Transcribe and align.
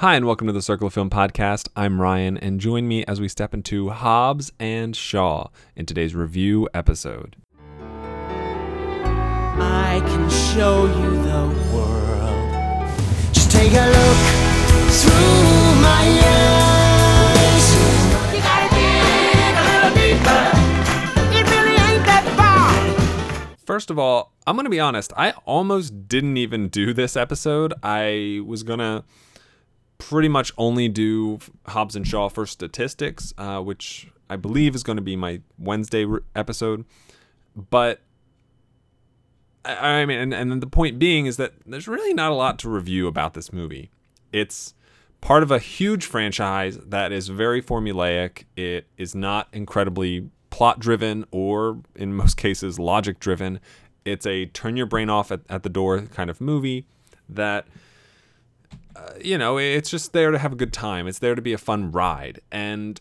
Hi, 0.00 0.14
and 0.14 0.26
welcome 0.26 0.46
to 0.46 0.52
the 0.52 0.62
Circle 0.62 0.86
of 0.86 0.94
Film 0.94 1.10
podcast. 1.10 1.66
I'm 1.74 2.00
Ryan, 2.00 2.38
and 2.38 2.60
join 2.60 2.86
me 2.86 3.04
as 3.06 3.20
we 3.20 3.26
step 3.26 3.52
into 3.52 3.90
Hobbs 3.90 4.52
and 4.60 4.94
Shaw 4.94 5.48
in 5.74 5.86
today's 5.86 6.14
review 6.14 6.68
episode. 6.72 7.34
I 9.58 10.00
can 10.06 10.30
show 10.30 10.86
you 10.86 11.20
the 11.24 11.48
world. 11.74 12.88
Just 13.32 13.50
take 13.50 13.72
a 13.72 13.86
look 13.86 14.18
through 14.94 15.82
my 15.82 16.06
eyes. 17.42 17.74
You 18.32 18.40
gotta 18.40 18.70
dig 18.72 19.50
a 19.50 19.64
little 19.66 19.90
deeper. 19.98 20.46
It 21.36 21.44
really 21.50 21.74
ain't 21.74 22.06
that 22.06 22.22
far. 22.36 22.70
First 23.66 23.90
of 23.90 23.98
all, 23.98 24.32
I'm 24.46 24.54
going 24.54 24.64
to 24.64 24.70
be 24.70 24.78
honest, 24.78 25.12
I 25.16 25.32
almost 25.44 26.06
didn't 26.06 26.36
even 26.36 26.68
do 26.68 26.94
this 26.94 27.16
episode. 27.16 27.74
I 27.82 28.42
was 28.46 28.62
going 28.62 28.78
to 28.78 29.02
pretty 29.98 30.28
much 30.28 30.52
only 30.56 30.88
do 30.88 31.38
Hobbs 31.66 31.96
and 31.96 32.06
Shaw 32.06 32.28
for 32.28 32.46
statistics, 32.46 33.34
uh, 33.36 33.60
which 33.60 34.08
I 34.30 34.36
believe 34.36 34.74
is 34.74 34.82
going 34.82 34.96
to 34.96 35.02
be 35.02 35.16
my 35.16 35.40
Wednesday 35.58 36.04
re- 36.04 36.20
episode. 36.34 36.84
But 37.54 38.00
I, 39.64 39.72
I 39.72 40.06
mean, 40.06 40.18
and, 40.18 40.34
and 40.34 40.62
the 40.62 40.66
point 40.66 40.98
being 40.98 41.26
is 41.26 41.36
that 41.36 41.54
there's 41.66 41.88
really 41.88 42.14
not 42.14 42.30
a 42.30 42.34
lot 42.34 42.58
to 42.60 42.68
review 42.68 43.06
about 43.06 43.34
this 43.34 43.52
movie. 43.52 43.90
It's 44.32 44.74
part 45.20 45.42
of 45.42 45.50
a 45.50 45.58
huge 45.58 46.06
franchise 46.06 46.78
that 46.78 47.12
is 47.12 47.28
very 47.28 47.60
formulaic. 47.60 48.44
It 48.56 48.86
is 48.96 49.14
not 49.14 49.48
incredibly 49.52 50.30
plot 50.50 50.78
driven 50.78 51.24
or, 51.30 51.80
in 51.94 52.14
most 52.14 52.36
cases, 52.36 52.78
logic 52.78 53.18
driven. 53.18 53.60
It's 54.04 54.26
a 54.26 54.46
turn 54.46 54.76
your 54.76 54.86
brain 54.86 55.10
off 55.10 55.32
at, 55.32 55.40
at 55.48 55.64
the 55.64 55.68
door 55.68 56.00
kind 56.02 56.30
of 56.30 56.40
movie 56.40 56.86
that 57.28 57.66
uh, 58.96 59.12
you 59.22 59.38
know, 59.38 59.58
it's 59.58 59.90
just 59.90 60.12
there 60.12 60.30
to 60.30 60.38
have 60.38 60.52
a 60.52 60.56
good 60.56 60.72
time. 60.72 61.06
It's 61.06 61.18
there 61.18 61.34
to 61.34 61.42
be 61.42 61.52
a 61.52 61.58
fun 61.58 61.92
ride. 61.92 62.40
And 62.50 63.00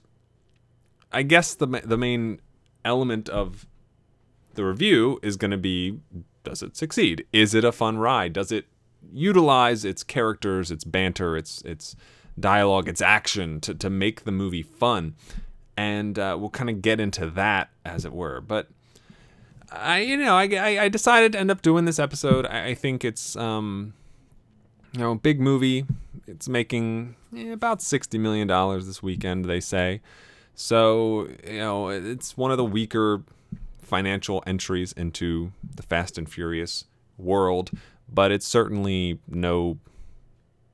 I 1.12 1.24
guess 1.24 1.56
the 1.56 1.68
the 1.68 1.98
main 1.98 2.42
element 2.86 3.30
of 3.30 3.66
the 4.54 4.66
review 4.66 5.20
is 5.22 5.38
going 5.38 5.52
to 5.52 5.58
be 5.58 6.00
does 6.44 6.64
it 6.64 6.78
succeed? 6.78 7.26
Is 7.34 7.54
it 7.54 7.64
a 7.64 7.72
fun 7.72 7.98
ride? 7.98 8.34
Does 8.34 8.52
it 8.52 8.66
utilize 9.12 9.84
its 9.84 10.04
characters, 10.04 10.72
its 10.72 10.84
banter, 10.84 11.36
its 11.36 11.62
its 11.64 11.96
dialogue, 12.40 12.88
its 12.88 13.02
action 13.02 13.60
to 13.62 13.74
to 13.74 13.90
make 13.90 14.24
the 14.24 14.32
movie 14.32 14.64
fun? 14.64 15.16
And 15.76 16.18
uh, 16.18 16.36
we'll 16.40 16.50
kind 16.50 16.70
of 16.70 16.82
get 16.82 17.00
into 17.00 17.30
that 17.32 17.70
as 17.86 18.04
it 18.04 18.12
were. 18.12 18.42
But 18.42 18.68
I, 19.72 20.00
you 20.00 20.18
know, 20.18 20.36
I, 20.36 20.46
I, 20.82 20.90
decided 20.90 21.34
to 21.34 21.40
end 21.40 21.52
up 21.52 21.62
doing 21.62 21.86
this 21.86 22.00
episode. 22.00 22.46
I, 22.46 22.68
I 22.68 22.74
think 22.74 23.06
it's 23.06 23.36
um, 23.36 23.94
you 24.98 25.04
know, 25.04 25.14
big 25.14 25.40
movie. 25.40 25.86
It's 26.26 26.50
making 26.50 27.16
eh, 27.36 27.52
about 27.52 27.84
sixty 27.84 28.18
million 28.18 28.48
dollars 28.48 28.88
this 28.88 29.04
weekend, 29.04 29.46
they 29.46 29.60
say. 29.60 30.02
So 30.56 31.28
you 31.48 31.60
know, 31.60 31.90
it's 31.90 32.36
one 32.36 32.50
of 32.50 32.58
the 32.58 32.66
weaker 32.66 33.22
financial 33.80 34.44
entries 34.48 34.94
into 34.94 35.52
the 35.76 35.84
Fast 35.84 36.18
and 36.18 36.28
Furious 36.28 36.86
world, 37.18 37.70
but 38.12 38.32
it's 38.32 38.48
certainly 38.48 39.20
no 39.28 39.78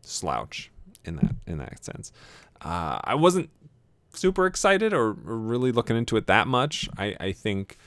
slouch 0.01 0.71
in 1.03 1.17
that 1.17 1.35
in 1.45 1.57
that 1.57 1.83
sense. 1.83 2.13
Uh, 2.61 2.99
I 3.03 3.15
wasn't 3.15 3.49
super 4.13 4.45
excited 4.45 4.93
or, 4.93 5.17
or 5.27 5.37
really 5.37 5.73
looking 5.73 5.97
into 5.97 6.15
it 6.15 6.27
that 6.27 6.47
much. 6.47 6.87
I, 6.97 7.15
I 7.19 7.31
think 7.33 7.77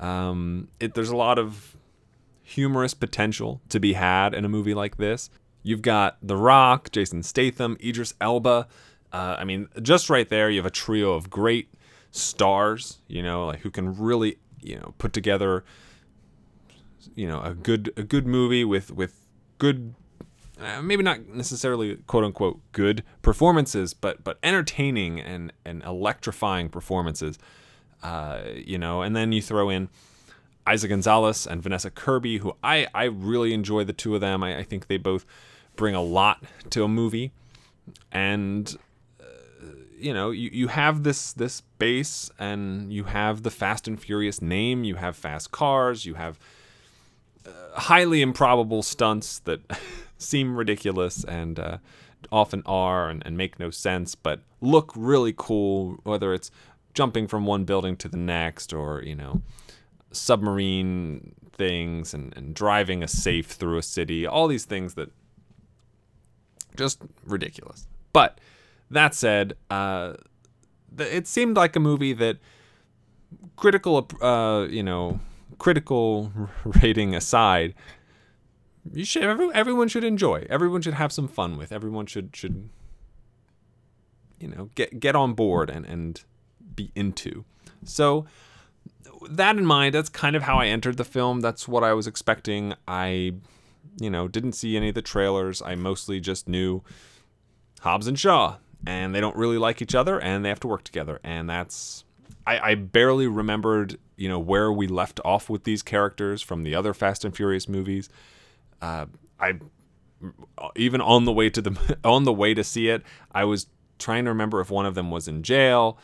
um, 0.00 0.66
it, 0.80 0.94
there's 0.94 1.10
a 1.10 1.16
lot 1.16 1.38
of 1.38 1.76
humorous 2.42 2.94
potential 2.94 3.60
to 3.68 3.78
be 3.78 3.92
had 3.92 4.34
in 4.34 4.44
a 4.44 4.48
movie 4.48 4.74
like 4.74 4.96
this. 4.96 5.30
You've 5.68 5.82
got 5.82 6.16
The 6.22 6.34
Rock, 6.34 6.90
Jason 6.92 7.22
Statham, 7.22 7.76
Idris 7.84 8.14
Elba. 8.22 8.66
Uh, 9.12 9.36
I 9.38 9.44
mean, 9.44 9.68
just 9.82 10.08
right 10.08 10.26
there, 10.26 10.48
you 10.48 10.56
have 10.56 10.64
a 10.64 10.70
trio 10.70 11.12
of 11.12 11.28
great 11.28 11.68
stars. 12.10 13.02
You 13.06 13.22
know, 13.22 13.44
like 13.44 13.58
who 13.60 13.70
can 13.70 13.94
really, 13.94 14.38
you 14.62 14.76
know, 14.76 14.94
put 14.96 15.12
together, 15.12 15.66
you 17.14 17.28
know, 17.28 17.42
a 17.42 17.52
good 17.52 17.92
a 17.98 18.02
good 18.02 18.26
movie 18.26 18.64
with 18.64 18.90
with 18.90 19.26
good, 19.58 19.92
uh, 20.58 20.80
maybe 20.80 21.02
not 21.02 21.28
necessarily 21.28 21.96
quote 22.06 22.24
unquote 22.24 22.60
good 22.72 23.04
performances, 23.20 23.92
but 23.92 24.24
but 24.24 24.38
entertaining 24.42 25.20
and 25.20 25.52
and 25.66 25.82
electrifying 25.82 26.70
performances. 26.70 27.38
Uh, 28.02 28.40
you 28.54 28.78
know, 28.78 29.02
and 29.02 29.14
then 29.14 29.32
you 29.32 29.42
throw 29.42 29.68
in 29.68 29.90
Eiza 30.66 30.88
Gonzalez 30.88 31.46
and 31.46 31.62
Vanessa 31.62 31.90
Kirby, 31.90 32.38
who 32.38 32.56
I, 32.62 32.86
I 32.94 33.04
really 33.04 33.52
enjoy 33.52 33.84
the 33.84 33.92
two 33.92 34.14
of 34.14 34.22
them. 34.22 34.42
I, 34.42 34.60
I 34.60 34.62
think 34.62 34.86
they 34.86 34.96
both 34.96 35.26
bring 35.78 35.94
a 35.94 36.02
lot 36.02 36.42
to 36.68 36.84
a 36.84 36.88
movie. 36.88 37.32
And, 38.12 38.76
uh, 39.18 39.24
you 39.96 40.12
know, 40.12 40.30
you, 40.30 40.50
you 40.52 40.68
have 40.68 41.04
this, 41.04 41.32
this 41.32 41.62
base 41.78 42.30
and 42.38 42.92
you 42.92 43.04
have 43.04 43.44
the 43.44 43.50
Fast 43.50 43.88
and 43.88 43.98
Furious 43.98 44.42
name, 44.42 44.84
you 44.84 44.96
have 44.96 45.16
fast 45.16 45.50
cars, 45.52 46.04
you 46.04 46.14
have 46.14 46.38
uh, 47.46 47.80
highly 47.80 48.20
improbable 48.20 48.82
stunts 48.82 49.38
that 49.40 49.60
seem 50.18 50.56
ridiculous 50.56 51.24
and 51.24 51.58
uh, 51.58 51.78
often 52.30 52.62
are 52.66 53.08
and, 53.08 53.24
and 53.24 53.38
make 53.38 53.58
no 53.58 53.70
sense, 53.70 54.14
but 54.14 54.40
look 54.60 54.92
really 54.96 55.32
cool, 55.34 56.00
whether 56.02 56.34
it's 56.34 56.50
jumping 56.92 57.28
from 57.28 57.46
one 57.46 57.64
building 57.64 57.96
to 57.96 58.08
the 58.08 58.16
next 58.16 58.72
or, 58.72 59.00
you 59.02 59.14
know, 59.14 59.40
submarine 60.10 61.34
things 61.52 62.12
and, 62.12 62.36
and 62.36 62.54
driving 62.54 63.02
a 63.04 63.08
safe 63.08 63.46
through 63.46 63.78
a 63.78 63.82
city, 63.82 64.26
all 64.26 64.48
these 64.48 64.64
things 64.64 64.94
that 64.94 65.12
just 66.78 67.02
ridiculous. 67.24 67.86
But 68.12 68.40
that 68.90 69.14
said, 69.14 69.54
uh, 69.70 70.14
th- 70.96 71.12
it 71.12 71.26
seemed 71.26 71.56
like 71.56 71.76
a 71.76 71.80
movie 71.80 72.12
that 72.14 72.38
critical, 73.56 74.08
uh, 74.22 74.66
you 74.70 74.82
know, 74.82 75.20
critical 75.58 76.32
rating 76.82 77.14
aside, 77.14 77.74
you 78.92 79.04
should 79.04 79.24
every, 79.24 79.50
everyone 79.52 79.88
should 79.88 80.04
enjoy. 80.04 80.46
Everyone 80.48 80.80
should 80.80 80.94
have 80.94 81.12
some 81.12 81.28
fun 81.28 81.58
with. 81.58 81.72
Everyone 81.72 82.06
should 82.06 82.34
should 82.34 82.70
you 84.40 84.48
know 84.48 84.70
get 84.74 84.98
get 84.98 85.14
on 85.14 85.34
board 85.34 85.68
and 85.68 85.84
and 85.84 86.22
be 86.74 86.90
into. 86.94 87.44
So 87.84 88.24
that 89.28 89.56
in 89.56 89.66
mind, 89.66 89.94
that's 89.94 90.08
kind 90.08 90.36
of 90.36 90.42
how 90.42 90.58
I 90.58 90.66
entered 90.66 90.96
the 90.96 91.04
film. 91.04 91.40
That's 91.40 91.66
what 91.66 91.82
I 91.84 91.92
was 91.92 92.06
expecting. 92.06 92.74
I, 92.86 93.34
you 94.00 94.10
know, 94.10 94.28
didn't 94.28 94.52
see 94.52 94.76
any 94.76 94.90
of 94.90 94.94
the 94.94 95.02
trailers. 95.02 95.62
I 95.62 95.74
mostly 95.74 96.20
just 96.20 96.48
knew 96.48 96.82
Hobbs 97.80 98.06
and 98.06 98.18
Shaw, 98.18 98.56
and 98.86 99.14
they 99.14 99.20
don't 99.20 99.36
really 99.36 99.58
like 99.58 99.82
each 99.82 99.94
other, 99.94 100.18
and 100.18 100.44
they 100.44 100.48
have 100.48 100.60
to 100.60 100.68
work 100.68 100.84
together. 100.84 101.20
And 101.24 101.48
that's, 101.48 102.04
I, 102.46 102.70
I 102.70 102.74
barely 102.74 103.26
remembered, 103.26 103.98
you 104.16 104.28
know, 104.28 104.38
where 104.38 104.72
we 104.72 104.86
left 104.86 105.20
off 105.24 105.48
with 105.50 105.64
these 105.64 105.82
characters 105.82 106.42
from 106.42 106.62
the 106.62 106.74
other 106.74 106.94
Fast 106.94 107.24
and 107.24 107.34
Furious 107.34 107.68
movies. 107.68 108.08
Uh, 108.80 109.06
I, 109.40 109.58
even 110.76 111.00
on 111.00 111.24
the 111.24 111.32
way 111.32 111.50
to 111.50 111.60
the 111.60 111.98
on 112.04 112.24
the 112.24 112.32
way 112.32 112.54
to 112.54 112.64
see 112.64 112.88
it, 112.88 113.02
I 113.32 113.44
was 113.44 113.66
trying 113.98 114.24
to 114.24 114.30
remember 114.30 114.60
if 114.60 114.70
one 114.70 114.86
of 114.86 114.94
them 114.94 115.10
was 115.10 115.28
in 115.28 115.42
jail. 115.42 115.98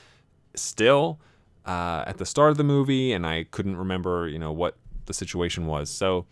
Still, 0.56 1.18
uh, 1.66 2.04
at 2.06 2.18
the 2.18 2.26
start 2.26 2.50
of 2.50 2.56
the 2.56 2.64
movie, 2.64 3.12
and 3.12 3.26
I 3.26 3.44
couldn't 3.50 3.76
remember, 3.76 4.28
you 4.28 4.38
know, 4.38 4.52
what 4.52 4.76
the 5.06 5.14
situation 5.14 5.66
was. 5.66 5.90
So, 5.90 6.26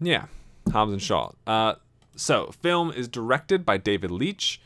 yeah, 0.00 0.26
Hobbs 0.70 0.92
and 0.92 1.02
Shaw. 1.02 1.32
Uh, 1.46 1.74
so, 2.16 2.52
film 2.62 2.92
is 2.92 3.08
directed 3.08 3.64
by 3.64 3.76
David 3.76 4.10
Leitch, 4.10 4.60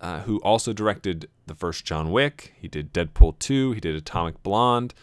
uh, 0.00 0.20
who 0.20 0.38
also 0.38 0.72
directed 0.72 1.28
the 1.46 1.54
first 1.54 1.84
John 1.84 2.10
Wick. 2.10 2.54
He 2.60 2.68
did 2.68 2.92
Deadpool 2.92 3.38
2. 3.38 3.72
He 3.72 3.80
did 3.80 3.96
Atomic 3.96 4.42
Blonde, 4.42 4.94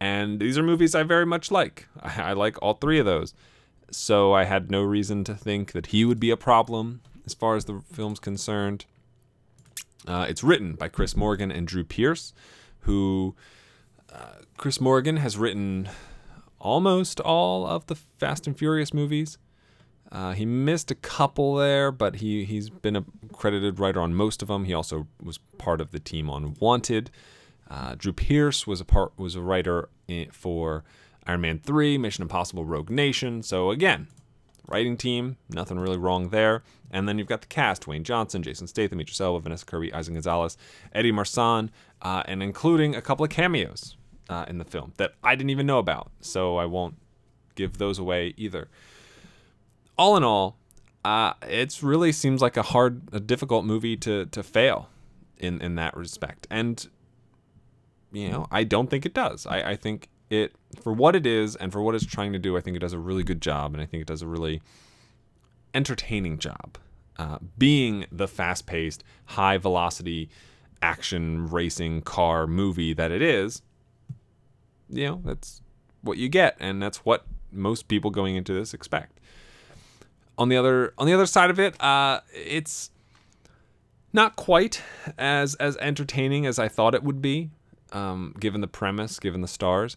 and 0.00 0.40
these 0.40 0.58
are 0.58 0.62
movies 0.62 0.94
I 0.94 1.02
very 1.02 1.26
much 1.26 1.50
like. 1.50 1.88
I, 2.00 2.30
I 2.30 2.32
like 2.32 2.60
all 2.62 2.74
three 2.74 2.98
of 2.98 3.06
those. 3.06 3.34
So 3.90 4.34
I 4.34 4.44
had 4.44 4.70
no 4.70 4.82
reason 4.82 5.24
to 5.24 5.34
think 5.34 5.72
that 5.72 5.86
he 5.86 6.04
would 6.04 6.20
be 6.20 6.30
a 6.30 6.36
problem 6.36 7.00
as 7.24 7.32
far 7.32 7.56
as 7.56 7.64
the 7.64 7.82
film's 7.92 8.20
concerned. 8.20 8.84
Uh, 10.06 10.26
it's 10.28 10.44
written 10.44 10.74
by 10.74 10.88
Chris 10.88 11.16
Morgan 11.16 11.50
and 11.50 11.66
Drew 11.66 11.84
Pearce 11.84 12.32
who 12.88 13.34
uh, 14.10 14.40
Chris 14.56 14.80
Morgan 14.80 15.18
has 15.18 15.36
written 15.36 15.90
almost 16.60 17.20
all 17.20 17.66
of 17.66 17.86
the 17.86 17.94
Fast 17.94 18.46
and 18.46 18.56
Furious 18.56 18.92
movies. 18.92 19.38
Uh, 20.10 20.32
he 20.32 20.46
missed 20.46 20.90
a 20.90 20.94
couple 20.94 21.56
there, 21.56 21.92
but 21.92 22.16
he 22.16 22.44
he's 22.44 22.70
been 22.70 22.96
a 22.96 23.04
credited 23.32 23.78
writer 23.78 24.00
on 24.00 24.14
most 24.14 24.40
of 24.40 24.48
them. 24.48 24.64
He 24.64 24.72
also 24.72 25.06
was 25.22 25.38
part 25.58 25.80
of 25.80 25.90
the 25.90 26.00
team 26.00 26.30
on 26.30 26.54
Wanted. 26.60 27.10
Uh, 27.70 27.94
Drew 27.96 28.14
Pearce 28.14 28.66
was 28.66 28.80
a 28.80 28.84
part 28.84 29.12
was 29.18 29.34
a 29.34 29.42
writer 29.42 29.90
for 30.32 30.84
Iron 31.26 31.42
Man 31.42 31.58
3, 31.58 31.98
Mission 31.98 32.22
Impossible 32.22 32.64
Rogue 32.64 32.88
Nation. 32.88 33.42
So 33.42 33.70
again, 33.70 34.08
writing 34.66 34.96
team, 34.96 35.36
nothing 35.50 35.78
really 35.78 35.98
wrong 35.98 36.30
there. 36.30 36.62
And 36.90 37.06
then 37.06 37.18
you've 37.18 37.28
got 37.28 37.42
the 37.42 37.46
cast: 37.46 37.82
Dwayne 37.82 38.02
Johnson, 38.02 38.42
Jason 38.42 38.66
Statham, 38.66 39.00
Idris 39.00 39.20
Elba, 39.20 39.40
Vanessa 39.40 39.66
Kirby, 39.66 39.90
Eiza 39.90 40.14
Gonzalez, 40.14 40.56
Eddie 40.94 41.12
Marsan, 41.12 41.68
uh, 42.00 42.22
and 42.24 42.42
including 42.42 42.96
a 42.96 43.02
couple 43.02 43.24
of 43.24 43.30
cameos 43.30 43.97
uh, 44.28 44.44
in 44.48 44.58
the 44.58 44.64
film 44.64 44.92
that 44.96 45.12
I 45.22 45.34
didn't 45.34 45.50
even 45.50 45.66
know 45.66 45.78
about. 45.78 46.10
So 46.20 46.56
I 46.56 46.66
won't 46.66 46.96
give 47.54 47.78
those 47.78 47.98
away 47.98 48.34
either. 48.36 48.68
All 49.96 50.16
in 50.16 50.24
all, 50.24 50.56
uh, 51.04 51.32
it 51.42 51.82
really 51.82 52.12
seems 52.12 52.40
like 52.40 52.56
a 52.56 52.62
hard, 52.62 53.02
a 53.12 53.20
difficult 53.20 53.64
movie 53.64 53.96
to 53.98 54.26
to 54.26 54.42
fail 54.42 54.88
in 55.38 55.60
in 55.60 55.74
that 55.76 55.96
respect. 55.96 56.46
And 56.50 56.86
you 58.12 58.30
know, 58.30 58.46
I 58.50 58.64
don't 58.64 58.88
think 58.88 59.04
it 59.04 59.14
does. 59.14 59.46
I, 59.46 59.72
I 59.72 59.76
think 59.76 60.08
it 60.30 60.54
for 60.82 60.92
what 60.92 61.16
it 61.16 61.26
is 61.26 61.56
and 61.56 61.72
for 61.72 61.82
what 61.82 61.94
it's 61.94 62.06
trying 62.06 62.32
to 62.32 62.38
do. 62.38 62.56
I 62.56 62.60
think 62.60 62.76
it 62.76 62.80
does 62.80 62.92
a 62.92 62.98
really 62.98 63.22
good 63.22 63.40
job, 63.40 63.74
and 63.74 63.82
I 63.82 63.86
think 63.86 64.02
it 64.02 64.06
does 64.06 64.22
a 64.22 64.26
really 64.26 64.62
entertaining 65.74 66.38
job. 66.38 66.78
Uh, 67.18 67.38
being 67.58 68.06
the 68.12 68.28
fast 68.28 68.66
paced, 68.66 69.02
high 69.24 69.58
velocity 69.58 70.30
action 70.80 71.48
racing 71.50 72.00
car 72.02 72.46
movie 72.46 72.94
that 72.94 73.10
it 73.10 73.20
is, 73.20 73.62
you 74.90 75.06
know, 75.06 75.22
that's 75.24 75.62
what 76.02 76.18
you 76.18 76.28
get, 76.28 76.56
and 76.60 76.82
that's 76.82 76.98
what 76.98 77.24
most 77.50 77.88
people 77.88 78.10
going 78.10 78.36
into 78.36 78.52
this 78.52 78.74
expect. 78.74 79.20
On 80.36 80.48
the 80.48 80.56
other 80.56 80.94
on 80.98 81.06
the 81.06 81.12
other 81.12 81.26
side 81.26 81.50
of 81.50 81.58
it, 81.58 81.80
uh, 81.82 82.20
it's 82.32 82.90
not 84.12 84.36
quite 84.36 84.82
as 85.18 85.54
as 85.56 85.76
entertaining 85.78 86.46
as 86.46 86.58
I 86.58 86.68
thought 86.68 86.94
it 86.94 87.02
would 87.02 87.20
be, 87.20 87.50
um, 87.92 88.34
given 88.38 88.60
the 88.60 88.68
premise, 88.68 89.18
given 89.18 89.40
the 89.40 89.48
stars. 89.48 89.96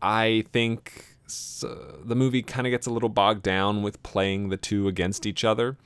I 0.00 0.44
think 0.52 1.06
the 1.26 2.14
movie 2.14 2.42
kind 2.42 2.66
of 2.66 2.70
gets 2.70 2.86
a 2.86 2.90
little 2.90 3.08
bogged 3.08 3.42
down 3.42 3.82
with 3.82 4.02
playing 4.02 4.50
the 4.50 4.56
two 4.56 4.86
against 4.86 5.26
each 5.26 5.42
other, 5.42 5.76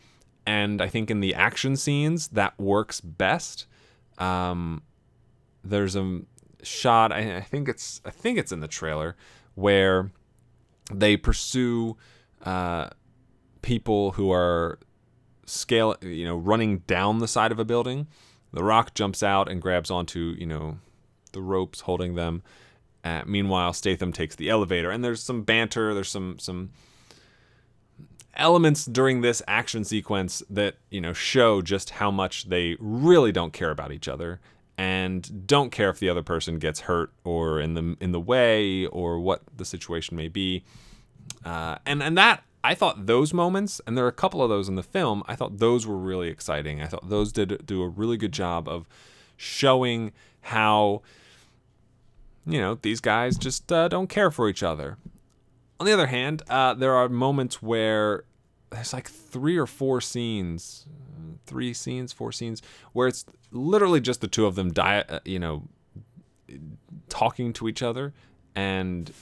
and 0.45 0.83
I 0.83 0.89
think 0.89 1.11
in 1.11 1.21
the 1.21 1.35
action 1.35 1.77
scenes 1.77 2.29
that 2.29 2.59
works 2.59 3.01
best. 3.01 3.67
Um, 4.19 4.83
there's 5.63 5.95
a 5.95 6.23
shot. 6.63 7.13
I, 7.13 7.37
I 7.39 7.41
think 7.41 7.69
it's 7.69 8.01
I 8.05 8.11
think 8.11 8.39
it's 8.39 8.53
in 8.53 8.61
the 8.61 8.69
trailer 8.69 9.17
where 9.55 10.11
they 10.93 11.17
pursue 11.17 11.97
uh, 12.45 12.89
people 13.63 14.13
who 14.13 14.31
are 14.33 14.79
scale, 15.47 15.97
you 16.01 16.25
know, 16.25 16.37
running 16.37 16.79
down 16.81 17.19
the 17.19 17.29
side 17.29 17.53
of 17.53 17.59
a 17.59 17.65
building. 17.65 18.07
The 18.53 18.65
Rock 18.65 18.95
jumps 18.95 19.23
out 19.23 19.49
and 19.49 19.61
grabs 19.61 19.91
onto, 19.91 20.35
you 20.39 20.47
know, 20.47 20.79
the 21.33 21.43
ropes 21.43 21.81
holding 21.81 22.15
them. 22.15 22.43
Uh, 23.05 23.23
meanwhile, 23.27 23.73
Statham 23.73 24.13
takes 24.13 24.35
the 24.35 24.49
elevator, 24.49 24.91
and 24.91 25.05
there's 25.05 25.23
some 25.23 25.43
banter. 25.43 25.95
There's 25.95 26.09
some 26.09 26.39
some 26.39 26.71
elements 28.35 28.87
during 28.87 29.21
this 29.21 29.43
action 29.49 29.85
sequence 29.85 30.43
that 30.49 30.77
you 30.91 31.01
know 31.01 31.13
show 31.13 31.61
just 31.63 31.91
how 31.91 32.11
much 32.11 32.49
they 32.49 32.77
really 32.79 33.33
don't 33.33 33.53
care 33.53 33.71
about 33.71 33.93
each 33.93 34.09
other 34.09 34.41
and 34.79 35.47
don't 35.47 35.71
care 35.71 35.91
if 35.91 35.99
the 35.99 36.09
other 36.09 36.23
person 36.23 36.61
gets 36.61 36.81
hurt 36.81 37.13
or 37.25 37.61
in 37.61 37.75
the 37.75 37.97
in 38.01 38.13
the 38.13 38.21
way 38.21 38.87
or 38.87 39.19
what 39.19 39.43
the 39.55 39.65
situation 39.65 40.17
may 40.17 40.29
be. 40.29 40.65
Uh, 41.45 41.77
and 41.85 42.03
and 42.03 42.17
that 42.17 42.45
I 42.63 42.75
thought 42.75 43.07
those 43.07 43.35
moments, 43.35 43.81
and 43.87 43.99
there 43.99 44.05
are 44.05 44.09
a 44.09 44.13
couple 44.13 44.43
of 44.43 44.49
those 44.49 44.69
in 44.69 44.77
the 44.77 44.83
film. 44.83 45.25
I 45.27 45.35
thought 45.35 45.59
those 45.59 45.87
were 45.87 45.97
really 45.97 46.29
exciting. 46.29 46.81
I 46.81 46.87
thought 46.87 47.09
those 47.09 47.33
did 47.33 47.67
do 47.67 47.83
a 47.83 47.89
really 47.89 48.17
good 48.17 48.33
job 48.33 48.69
of 48.69 48.89
showing 49.37 50.13
how 50.43 51.03
you 52.47 52.61
know 52.61 52.79
these 52.81 53.01
guys 53.01 53.37
just 53.37 53.71
uh, 53.73 53.89
don't 53.89 54.09
care 54.09 54.31
for 54.31 54.49
each 54.49 54.63
other. 54.63 54.97
On 55.81 55.87
the 55.87 55.93
other 55.93 56.07
hand, 56.07 56.43
uh, 56.49 56.75
there 56.75 56.95
are 56.95 57.09
moments 57.09 57.61
where 57.63 58.25
there's 58.71 58.93
like 58.93 59.09
three 59.09 59.57
or 59.57 59.67
four 59.67 60.01
scenes, 60.01 60.87
three 61.47 61.73
scenes, 61.73 62.13
four 62.13 62.33
scenes, 62.33 62.63
where 62.93 63.09
it's 63.09 63.25
literally 63.51 64.01
just 64.01 64.21
the 64.21 64.29
two 64.29 64.47
of 64.47 64.55
them, 64.55 64.73
die, 64.73 65.05
uh, 65.09 65.21
you 65.25 65.39
know, 65.39 65.65
talking 67.09 67.53
to 67.55 67.69
each 67.69 67.83
other 67.83 68.13
and 68.55 69.13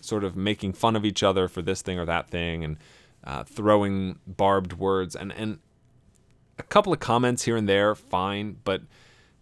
sort 0.00 0.24
of 0.24 0.36
making 0.36 0.72
fun 0.72 0.96
of 0.96 1.04
each 1.04 1.22
other 1.22 1.48
for 1.48 1.62
this 1.62 1.82
thing 1.82 1.98
or 1.98 2.04
that 2.04 2.28
thing, 2.28 2.64
and 2.64 2.76
uh, 3.24 3.44
throwing 3.44 4.18
barbed 4.26 4.74
words 4.74 5.16
and 5.16 5.32
and 5.32 5.58
a 6.58 6.62
couple 6.62 6.92
of 6.92 7.00
comments 7.00 7.42
here 7.44 7.56
and 7.56 7.68
there, 7.68 7.94
fine, 7.94 8.56
but 8.64 8.82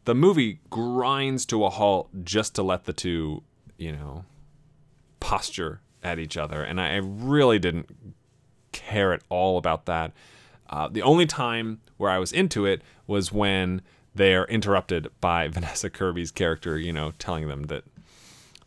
the 0.05 0.15
movie 0.15 0.61
grinds 0.69 1.47
to 1.47 1.65
a 1.65 1.71
halt 1.71 2.09
just 2.25 2.55
to 2.57 2.63
let 2.63 2.85
the 2.85 2.93
two, 2.93 3.43
you 3.79 3.93
know, 3.93 4.25
posture 5.21 5.81
at 6.03 6.19
each 6.19 6.37
other, 6.37 6.63
and 6.63 6.81
I 6.81 6.97
really 6.97 7.59
didn't 7.59 7.89
care 8.75 9.15
at 9.15 9.23
all 9.31 9.57
about 9.57 9.87
that. 9.87 10.13
Uh, 10.69 10.89
the 10.89 11.03
only 11.03 11.25
time 11.25 11.81
where 11.97 12.11
I 12.11 12.19
was 12.19 12.33
into 12.33 12.67
it 12.67 12.83
was 13.07 13.33
when 13.33 13.81
they're 14.15 14.45
interrupted 14.45 15.09
by 15.21 15.49
Vanessa 15.57 15.89
Kirby's 15.89 16.31
character, 16.31 16.79
you 16.79 16.93
know, 16.93 17.13
telling 17.19 17.49
them 17.49 17.65
that 17.65 17.85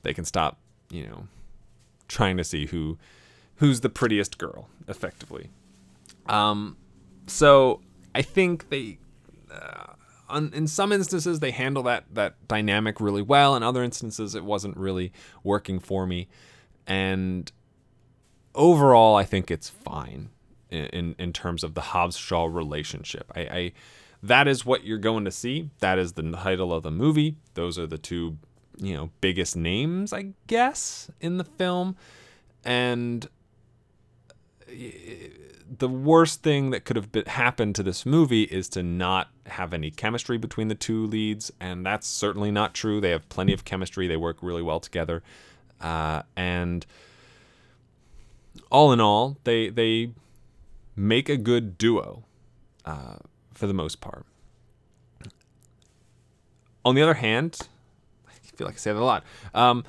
they 0.01 0.13
can 0.13 0.25
stop, 0.25 0.57
you 0.89 1.05
know, 1.05 1.27
trying 2.07 2.37
to 2.37 2.43
see 2.43 2.65
who 2.65 2.97
who's 3.57 3.81
the 3.81 3.89
prettiest 3.89 4.37
girl, 4.37 4.69
effectively. 4.87 5.49
Um, 6.27 6.77
so 7.25 7.81
I 8.13 8.21
think 8.21 8.69
they, 8.69 8.99
uh, 9.51 9.93
on, 10.29 10.51
in 10.53 10.67
some 10.67 10.91
instances, 10.91 11.39
they 11.39 11.51
handle 11.51 11.83
that 11.83 12.05
that 12.13 12.35
dynamic 12.47 13.01
really 13.01 13.21
well. 13.21 13.55
In 13.55 13.63
other 13.63 13.83
instances, 13.83 14.35
it 14.35 14.43
wasn't 14.43 14.77
really 14.77 15.11
working 15.43 15.79
for 15.79 16.05
me, 16.05 16.27
and 16.85 17.51
overall, 18.57 19.15
I 19.15 19.23
think 19.23 19.49
it's 19.49 19.69
fine 19.69 20.29
in 20.69 21.15
in 21.17 21.31
terms 21.31 21.63
of 21.63 21.73
the 21.75 21.81
Hobbs 21.81 22.17
Shaw 22.17 22.45
relationship. 22.45 23.31
I, 23.35 23.39
I 23.41 23.71
that 24.23 24.47
is 24.47 24.65
what 24.65 24.83
you're 24.83 24.97
going 24.97 25.25
to 25.25 25.31
see. 25.31 25.69
That 25.79 25.97
is 25.97 26.13
the 26.13 26.23
title 26.31 26.73
of 26.73 26.83
the 26.83 26.91
movie. 26.91 27.37
Those 27.53 27.77
are 27.79 27.87
the 27.87 27.97
two, 27.97 28.37
you 28.77 28.93
know, 28.95 29.11
biggest 29.21 29.55
names, 29.55 30.11
I 30.11 30.33
guess, 30.47 31.09
in 31.21 31.37
the 31.37 31.43
film. 31.43 31.95
And 32.65 33.27
the 34.67 35.87
worst 35.87 36.43
thing 36.43 36.71
that 36.71 36.85
could 36.85 36.95
have 36.95 37.11
been, 37.11 37.25
happened 37.25 37.75
to 37.75 37.83
this 37.83 38.05
movie 38.05 38.43
is 38.43 38.67
to 38.69 38.83
not 38.83 39.29
have 39.45 39.73
any 39.73 39.91
chemistry 39.91 40.37
between 40.37 40.67
the 40.67 40.75
two 40.75 41.05
leads, 41.05 41.51
and 41.59 41.85
that's 41.85 42.07
certainly 42.07 42.51
not 42.51 42.73
true. 42.73 42.99
They 42.99 43.11
have 43.11 43.27
plenty 43.29 43.53
of 43.53 43.65
chemistry. 43.65 44.07
They 44.07 44.17
work 44.17 44.37
really 44.41 44.61
well 44.61 44.79
together, 44.79 45.23
uh, 45.79 46.23
and 46.35 46.85
all 48.71 48.91
in 48.91 48.99
all, 48.99 49.37
they 49.43 49.69
they 49.69 50.11
make 50.95 51.29
a 51.29 51.37
good 51.37 51.77
duo 51.77 52.23
uh, 52.85 53.17
for 53.53 53.67
the 53.67 53.73
most 53.73 54.01
part. 54.01 54.25
On 56.83 56.95
the 56.95 57.01
other 57.01 57.15
hand, 57.15 57.59
I 58.27 58.31
feel 58.55 58.65
like 58.65 58.75
I 58.75 58.77
say 58.77 58.93
that 58.93 58.99
a 58.99 59.03
lot. 59.03 59.23
Um, 59.53 59.83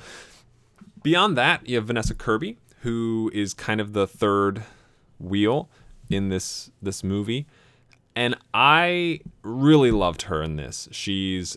beyond 1.02 1.38
that, 1.38 1.68
you 1.68 1.76
have 1.76 1.86
Vanessa 1.86 2.14
Kirby, 2.14 2.58
who 2.80 3.30
is 3.32 3.54
kind 3.54 3.80
of 3.80 3.92
the 3.92 4.06
third 4.06 4.64
wheel 5.18 5.68
in 6.10 6.28
this 6.28 6.70
this 6.82 7.04
movie, 7.04 7.46
and 8.16 8.34
I 8.52 9.20
really 9.42 9.90
loved 9.90 10.22
her 10.22 10.42
in 10.42 10.56
this. 10.56 10.88
She's 10.90 11.56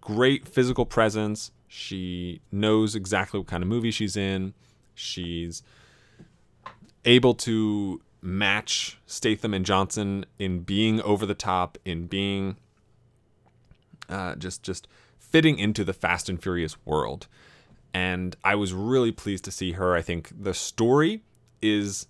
great 0.00 0.46
physical 0.46 0.86
presence. 0.86 1.50
She 1.66 2.40
knows 2.50 2.94
exactly 2.94 3.38
what 3.40 3.46
kind 3.46 3.62
of 3.62 3.68
movie 3.68 3.90
she's 3.90 4.16
in. 4.16 4.54
She's 4.94 5.62
able 7.04 7.34
to 7.34 8.00
match 8.20 8.98
Statham 9.06 9.54
and 9.54 9.64
Johnson 9.64 10.26
in 10.38 10.60
being 10.60 11.00
over 11.02 11.24
the 11.24 11.34
top, 11.34 11.78
in 11.84 12.06
being 12.06 12.56
uh, 14.08 14.34
just 14.36 14.62
just 14.62 14.88
fitting 15.18 15.58
into 15.58 15.84
the 15.84 15.92
Fast 15.92 16.28
and 16.28 16.42
Furious 16.42 16.76
world. 16.84 17.28
And 17.94 18.36
I 18.44 18.54
was 18.54 18.72
really 18.72 19.12
pleased 19.12 19.44
to 19.44 19.50
see 19.50 19.72
her. 19.72 19.94
I 19.94 20.02
think 20.02 20.30
the 20.38 20.54
story 20.54 21.22
is 21.62 22.06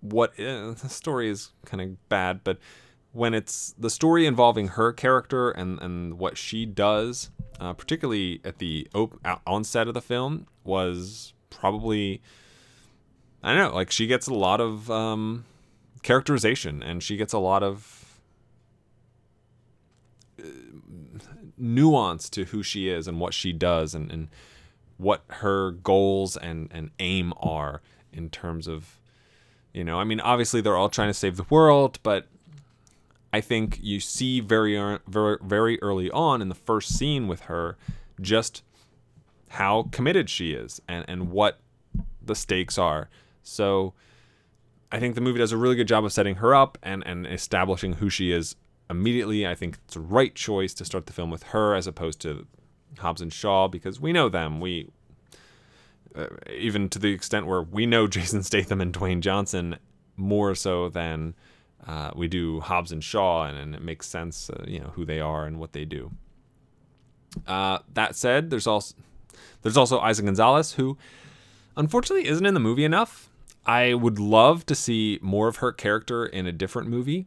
what 0.00 0.38
uh, 0.38 0.72
the 0.72 0.88
story 0.88 1.28
is 1.28 1.50
kind 1.64 1.80
of 1.80 2.08
bad, 2.08 2.42
but 2.44 2.58
when 3.12 3.32
it's 3.32 3.74
the 3.78 3.88
story 3.88 4.26
involving 4.26 4.68
her 4.68 4.92
character 4.92 5.50
and, 5.50 5.80
and 5.80 6.18
what 6.18 6.36
she 6.36 6.66
does, 6.66 7.30
uh, 7.58 7.72
particularly 7.72 8.40
at 8.44 8.58
the 8.58 8.86
op- 8.94 9.18
onset 9.46 9.88
of 9.88 9.94
the 9.94 10.02
film, 10.02 10.46
was 10.64 11.32
probably 11.48 12.20
I 13.46 13.54
don't 13.54 13.70
know, 13.70 13.76
like 13.76 13.92
she 13.92 14.08
gets 14.08 14.26
a 14.26 14.34
lot 14.34 14.60
of 14.60 14.90
um, 14.90 15.44
characterization 16.02 16.82
and 16.82 17.00
she 17.00 17.16
gets 17.16 17.32
a 17.32 17.38
lot 17.38 17.62
of 17.62 18.18
uh, 20.42 20.48
nuance 21.56 22.28
to 22.30 22.46
who 22.46 22.64
she 22.64 22.88
is 22.88 23.06
and 23.06 23.20
what 23.20 23.32
she 23.32 23.52
does 23.52 23.94
and, 23.94 24.10
and 24.10 24.26
what 24.96 25.22
her 25.28 25.70
goals 25.70 26.36
and, 26.36 26.68
and 26.72 26.90
aim 26.98 27.32
are 27.38 27.82
in 28.12 28.30
terms 28.30 28.66
of 28.66 28.98
you 29.72 29.84
know 29.84 30.00
i 30.00 30.04
mean 30.04 30.20
obviously 30.20 30.60
they're 30.60 30.76
all 30.76 30.88
trying 30.88 31.08
to 31.08 31.14
save 31.14 31.36
the 31.36 31.44
world 31.50 31.98
but 32.02 32.26
i 33.32 33.42
think 33.42 33.78
you 33.82 34.00
see 34.00 34.40
very 34.40 34.98
very 35.06 35.36
very 35.42 35.80
early 35.82 36.10
on 36.12 36.40
in 36.40 36.48
the 36.48 36.54
first 36.54 36.96
scene 36.96 37.28
with 37.28 37.42
her 37.42 37.76
just 38.20 38.62
how 39.50 39.84
committed 39.92 40.30
she 40.30 40.52
is 40.52 40.80
and, 40.88 41.04
and 41.08 41.30
what 41.30 41.60
the 42.24 42.34
stakes 42.34 42.78
are 42.78 43.10
so 43.46 43.94
I 44.90 44.98
think 44.98 45.14
the 45.14 45.20
movie 45.20 45.38
does 45.38 45.52
a 45.52 45.56
really 45.56 45.76
good 45.76 45.88
job 45.88 46.04
of 46.04 46.12
setting 46.12 46.36
her 46.36 46.54
up 46.54 46.78
and, 46.82 47.06
and 47.06 47.26
establishing 47.26 47.94
who 47.94 48.10
she 48.10 48.32
is 48.32 48.56
immediately. 48.88 49.46
I 49.46 49.54
think 49.54 49.78
it's 49.84 49.96
a 49.96 50.00
right 50.00 50.34
choice 50.34 50.74
to 50.74 50.84
start 50.84 51.06
the 51.06 51.12
film 51.12 51.30
with 51.30 51.44
her 51.44 51.74
as 51.74 51.86
opposed 51.86 52.20
to 52.22 52.46
Hobbs 52.98 53.20
and 53.20 53.32
Shaw 53.32 53.68
because 53.68 54.00
we 54.00 54.12
know 54.12 54.28
them. 54.28 54.60
We 54.60 54.90
uh, 56.14 56.28
even 56.50 56.88
to 56.88 56.98
the 56.98 57.12
extent 57.12 57.46
where 57.46 57.62
we 57.62 57.86
know 57.86 58.06
Jason 58.16 58.42
Statham 58.42 58.80
and 58.80 58.92
Dwayne 58.92 59.20
Johnson 59.20 59.76
more 60.16 60.54
so 60.54 60.88
than 60.88 61.34
uh, 61.86 62.10
we 62.16 62.26
do 62.26 62.60
Hobbs 62.60 62.90
and 62.90 63.04
Shaw, 63.04 63.44
and, 63.44 63.58
and 63.58 63.74
it 63.74 63.82
makes 63.82 64.06
sense, 64.06 64.50
uh, 64.50 64.64
you 64.66 64.80
know, 64.80 64.90
who 64.94 65.04
they 65.04 65.20
are 65.20 65.44
and 65.44 65.58
what 65.60 65.72
they 65.72 65.84
do. 65.84 66.10
Uh, 67.46 67.78
that 67.92 68.16
said, 68.16 68.50
there's 68.50 68.66
also 68.66 68.94
there's 69.62 69.76
also 69.76 70.00
Eiza 70.00 70.24
Gonzalez, 70.24 70.72
who 70.72 70.96
unfortunately 71.76 72.28
isn't 72.28 72.46
in 72.46 72.54
the 72.54 72.60
movie 72.60 72.84
enough. 72.84 73.25
I 73.66 73.94
would 73.94 74.18
love 74.18 74.64
to 74.66 74.74
see 74.74 75.18
more 75.20 75.48
of 75.48 75.56
her 75.56 75.72
character 75.72 76.24
in 76.24 76.46
a 76.46 76.52
different 76.52 76.88
movie 76.88 77.26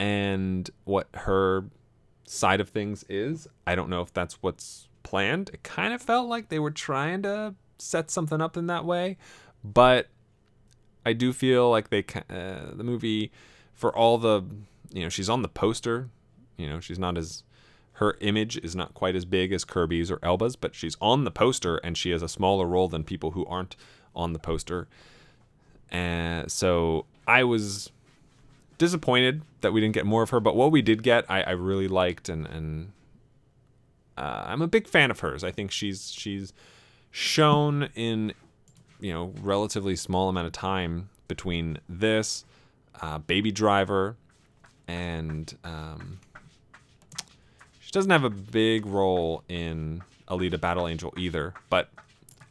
and 0.00 0.68
what 0.84 1.08
her 1.14 1.66
side 2.26 2.60
of 2.60 2.68
things 2.68 3.04
is. 3.08 3.46
I 3.66 3.76
don't 3.76 3.88
know 3.88 4.00
if 4.00 4.12
that's 4.12 4.42
what's 4.42 4.88
planned. 5.04 5.50
It 5.54 5.62
kind 5.62 5.94
of 5.94 6.02
felt 6.02 6.28
like 6.28 6.48
they 6.48 6.58
were 6.58 6.72
trying 6.72 7.22
to 7.22 7.54
set 7.78 8.10
something 8.10 8.40
up 8.40 8.56
in 8.56 8.66
that 8.66 8.84
way, 8.84 9.16
but 9.62 10.08
I 11.06 11.12
do 11.12 11.32
feel 11.32 11.70
like 11.70 11.90
they 11.90 12.04
uh, 12.28 12.74
the 12.74 12.84
movie 12.84 13.30
for 13.72 13.94
all 13.96 14.18
the 14.18 14.42
you 14.92 15.04
know 15.04 15.08
she's 15.08 15.30
on 15.30 15.42
the 15.42 15.48
poster, 15.48 16.10
you 16.56 16.68
know 16.68 16.80
she's 16.80 16.98
not 16.98 17.16
as 17.16 17.44
her 17.92 18.16
image 18.20 18.56
is 18.58 18.76
not 18.76 18.94
quite 18.94 19.16
as 19.16 19.24
big 19.24 19.52
as 19.52 19.64
Kirby's 19.64 20.10
or 20.10 20.18
Elba's, 20.22 20.54
but 20.54 20.74
she's 20.74 20.96
on 21.00 21.24
the 21.24 21.30
poster 21.30 21.78
and 21.78 21.96
she 21.96 22.10
has 22.10 22.22
a 22.22 22.28
smaller 22.28 22.66
role 22.66 22.88
than 22.88 23.02
people 23.02 23.32
who 23.32 23.44
aren't 23.46 23.74
on 24.14 24.32
the 24.32 24.38
poster. 24.38 24.88
And 25.90 26.50
so 26.50 27.06
I 27.26 27.44
was 27.44 27.90
disappointed 28.78 29.42
that 29.60 29.72
we 29.72 29.80
didn't 29.80 29.94
get 29.94 30.06
more 30.06 30.22
of 30.22 30.30
her, 30.30 30.40
but 30.40 30.56
what 30.56 30.70
we 30.70 30.82
did 30.82 31.02
get, 31.02 31.24
I, 31.28 31.42
I 31.42 31.50
really 31.50 31.88
liked, 31.88 32.28
and 32.28 32.46
and 32.46 32.92
uh, 34.16 34.44
I'm 34.46 34.62
a 34.62 34.66
big 34.66 34.86
fan 34.86 35.10
of 35.10 35.20
hers. 35.20 35.44
I 35.44 35.50
think 35.50 35.70
she's 35.70 36.12
she's 36.12 36.52
shown 37.10 37.88
in 37.94 38.32
you 39.00 39.12
know 39.12 39.32
relatively 39.40 39.96
small 39.96 40.28
amount 40.28 40.46
of 40.46 40.52
time 40.52 41.08
between 41.26 41.78
this, 41.88 42.44
uh, 43.00 43.18
Baby 43.18 43.52
Driver, 43.52 44.16
and 44.86 45.56
um, 45.64 46.20
she 47.80 47.90
doesn't 47.90 48.10
have 48.10 48.24
a 48.24 48.30
big 48.30 48.86
role 48.86 49.42
in 49.48 50.02
Alita 50.28 50.60
Battle 50.60 50.88
Angel 50.88 51.12
either, 51.16 51.54
but 51.70 51.90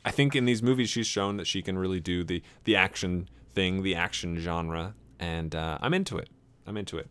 I 0.08 0.12
think 0.12 0.38
in 0.38 0.46
these 0.46 0.64
movies 0.64 0.90
she's 0.90 1.06
shown 1.06 1.36
that 1.36 1.48
she 1.48 1.62
can 1.62 1.78
really 1.78 2.00
do 2.00 2.24
the 2.24 2.42
the 2.64 2.78
action 2.78 3.28
thing, 3.54 3.84
the 3.84 3.94
action 3.94 4.38
genre, 4.40 4.96
and 5.20 5.54
uh, 5.54 5.80
I'm 5.82 5.94
into 5.94 6.18
it. 6.18 6.30
I'm 6.66 6.78
into 6.78 6.98
it. 6.98 7.10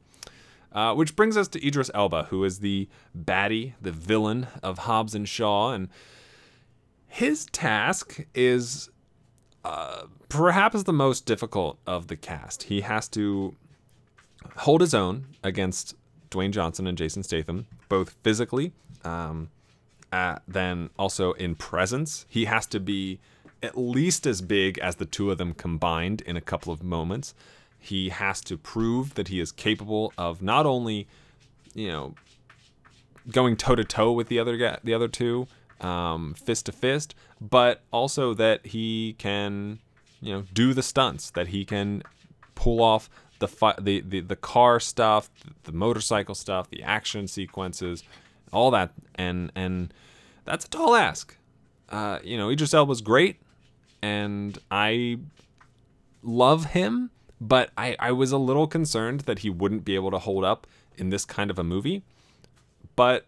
Uh, 0.72 0.94
which 0.94 1.14
brings 1.14 1.36
us 1.36 1.46
to 1.48 1.66
Idris 1.66 1.90
Elba, 1.92 2.28
who 2.30 2.42
is 2.42 2.60
the 2.60 2.88
baddie, 3.14 3.74
the 3.82 3.92
villain 3.92 4.46
of 4.62 4.78
Hobbs 4.78 5.14
and 5.14 5.28
Shaw, 5.28 5.74
and 5.74 5.90
his 7.06 7.44
task 7.52 8.24
is 8.34 8.88
uh, 9.62 10.04
perhaps 10.30 10.84
the 10.84 10.92
most 10.94 11.26
difficult 11.26 11.78
of 11.86 12.06
the 12.06 12.16
cast. 12.16 12.62
He 12.62 12.80
has 12.80 13.08
to 13.10 13.54
hold 14.56 14.80
his 14.80 14.94
own 14.94 15.26
against 15.44 15.94
Dwayne 16.30 16.50
Johnson 16.50 16.86
and 16.86 16.96
Jason 16.96 17.22
Statham, 17.22 17.66
both 17.90 18.16
physically, 18.22 18.72
um, 19.04 19.50
uh, 20.12 20.38
then 20.46 20.90
also 20.98 21.32
in 21.32 21.54
presence. 21.54 22.26
He 22.28 22.46
has 22.46 22.66
to 22.66 22.80
be 22.80 23.18
at 23.62 23.76
least 23.76 24.26
as 24.26 24.40
big 24.42 24.78
as 24.78 24.96
the 24.96 25.06
two 25.06 25.30
of 25.30 25.38
them 25.38 25.54
combined 25.54 26.20
in 26.22 26.36
a 26.36 26.40
couple 26.40 26.72
of 26.72 26.82
moments. 26.82 27.34
He 27.78 28.10
has 28.10 28.40
to 28.42 28.56
prove 28.56 29.14
that 29.14 29.28
he 29.28 29.40
is 29.40 29.52
capable 29.52 30.12
of 30.18 30.42
not 30.42 30.66
only, 30.66 31.06
you 31.74 31.88
know, 31.88 32.14
going 33.30 33.56
toe 33.56 33.74
to 33.74 33.84
toe 33.84 34.12
with 34.12 34.28
the 34.28 34.38
other 34.38 34.56
guy, 34.56 34.78
the 34.84 34.94
other 34.94 35.08
two, 35.08 35.46
um, 35.80 36.34
fist 36.34 36.66
to 36.66 36.72
fist, 36.72 37.14
but 37.40 37.82
also 37.90 38.34
that 38.34 38.66
he 38.66 39.14
can, 39.18 39.78
you 40.20 40.32
know, 40.32 40.44
do 40.52 40.74
the 40.74 40.82
stunts, 40.82 41.30
that 41.30 41.48
he 41.48 41.64
can 41.64 42.02
pull 42.54 42.82
off 42.82 43.10
the 43.38 43.48
fi- 43.48 43.74
the, 43.78 44.00
the 44.00 44.20
the 44.20 44.36
car 44.36 44.80
stuff, 44.80 45.30
the 45.64 45.72
motorcycle 45.72 46.34
stuff, 46.34 46.70
the 46.70 46.82
action 46.82 47.28
sequences, 47.28 48.02
all 48.52 48.70
that, 48.70 48.92
and 49.14 49.50
and 49.54 49.92
that's 50.44 50.64
a 50.64 50.68
tall 50.68 50.94
ask. 50.94 51.36
Uh, 51.88 52.18
you 52.24 52.36
know, 52.36 52.50
Idris 52.50 52.74
Elba's 52.74 53.00
great, 53.00 53.40
and 54.02 54.58
I 54.70 55.18
love 56.22 56.66
him, 56.66 57.10
but 57.40 57.70
I 57.76 57.96
I 57.98 58.12
was 58.12 58.32
a 58.32 58.38
little 58.38 58.66
concerned 58.66 59.20
that 59.22 59.40
he 59.40 59.50
wouldn't 59.50 59.84
be 59.84 59.94
able 59.94 60.10
to 60.10 60.18
hold 60.18 60.44
up 60.44 60.66
in 60.96 61.10
this 61.10 61.24
kind 61.24 61.50
of 61.50 61.58
a 61.58 61.64
movie, 61.64 62.02
but 62.94 63.26